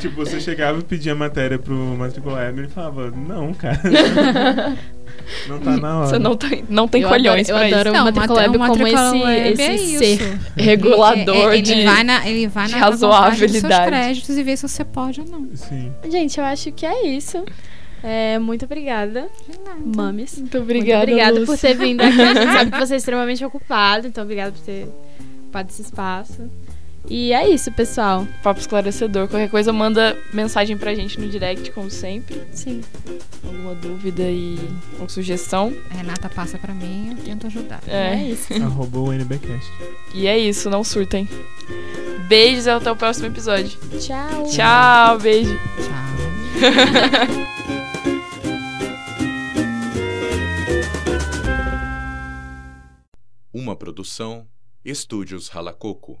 Tipo, 0.00 0.16
você 0.16 0.40
chegava 0.40 0.78
e 0.78 0.82
pedia 0.82 1.14
matéria 1.14 1.58
pro 1.58 1.74
matricular 1.74 2.52
e 2.54 2.58
ele 2.58 2.68
falava, 2.68 3.10
não, 3.10 3.52
cara. 3.54 3.80
não 5.48 5.58
tá 5.60 5.76
na 5.76 5.98
hora. 5.98 6.06
Você 6.08 6.18
não 6.18 6.36
tem, 6.36 6.64
não 6.68 6.88
tem 6.88 7.02
Eu 7.02 7.08
colhões 7.08 7.48
adoro- 7.50 7.64
eu 7.64 7.68
pra 7.70 7.78
adoro 7.78 7.90
isso. 7.94 8.00
o 8.00 8.04
Matriculab 8.04 8.58
mat- 8.58 8.68
como 8.70 8.80
Matriculab 8.82 9.18
esse- 9.18 9.62
é 9.62 9.74
esse 9.74 9.84
isso. 9.84 9.98
ser. 9.98 10.38
Regulador 10.56 11.36
ele, 11.52 11.56
ele 11.56 11.62
de... 11.62 11.84
vai 11.84 12.04
na, 12.04 12.28
ele 12.28 12.46
vai 12.48 12.66
de 12.66 12.74
na 12.76 12.90
dos 12.90 12.98
seus 13.00 13.14
razoabilidade. 13.14 13.86
créditos 13.86 14.36
e 14.38 14.42
vê 14.42 14.56
se 14.56 14.68
você 14.68 14.84
pode 14.84 15.20
ou 15.20 15.26
não. 15.26 15.48
Sim. 15.54 15.92
Gente, 16.10 16.38
eu 16.38 16.44
acho 16.44 16.70
que 16.72 16.84
é 16.86 17.06
isso. 17.06 17.44
É, 18.04 18.36
muito 18.38 18.64
obrigada, 18.64 19.28
mames. 19.94 20.36
Muito 20.38 20.58
obrigada, 20.58 21.06
muito 21.06 21.10
obrigada 21.12 21.38
Lúcia. 21.38 21.46
por 21.54 21.58
ter 21.58 21.74
vindo 21.74 22.00
aqui. 22.00 22.20
A 22.20 22.34
gente 22.34 22.52
sabe 22.52 22.70
que 22.72 22.78
você 22.80 22.94
é 22.94 22.96
extremamente 22.96 23.44
ocupado, 23.44 24.06
então 24.08 24.24
obrigada 24.24 24.50
por 24.50 24.60
ter 24.60 24.88
ocupado 25.44 25.68
esse 25.70 25.82
espaço. 25.82 26.50
E 27.08 27.32
é 27.32 27.48
isso, 27.48 27.70
pessoal. 27.72 28.26
Papo 28.42 28.60
esclarecedor. 28.60 29.28
Qualquer 29.28 29.50
coisa, 29.50 29.72
manda 29.72 30.16
mensagem 30.32 30.76
pra 30.78 30.94
gente 30.94 31.20
no 31.20 31.28
direct, 31.28 31.70
como 31.72 31.90
sempre. 31.90 32.40
Sim. 32.52 32.80
Alguma 33.44 33.74
dúvida 33.74 34.22
e 34.22 34.56
ou 35.00 35.08
sugestão. 35.08 35.74
A 35.90 35.94
Renata 35.94 36.28
passa 36.28 36.56
pra 36.58 36.72
mim 36.72 37.10
eu 37.10 37.16
tento 37.24 37.46
ajudar. 37.48 37.80
É, 37.86 38.14
É. 38.14 38.28
isso. 38.28 38.52
Arroba 38.62 38.98
o 38.98 39.12
NBcast. 39.12 39.70
E 40.14 40.26
é 40.26 40.38
isso, 40.38 40.70
não 40.70 40.84
surtem. 40.84 41.28
Beijos 42.28 42.66
e 42.66 42.70
até 42.70 42.90
o 42.90 42.96
próximo 42.96 43.26
episódio. 43.26 43.78
Tchau. 44.00 44.46
Tchau, 44.48 45.18
beijo. 45.18 45.58
Tchau. 45.76 46.62
Uma 53.52 53.76
produção 53.76 54.46
Estúdios 54.84 55.48
Ralacoco, 55.48 56.20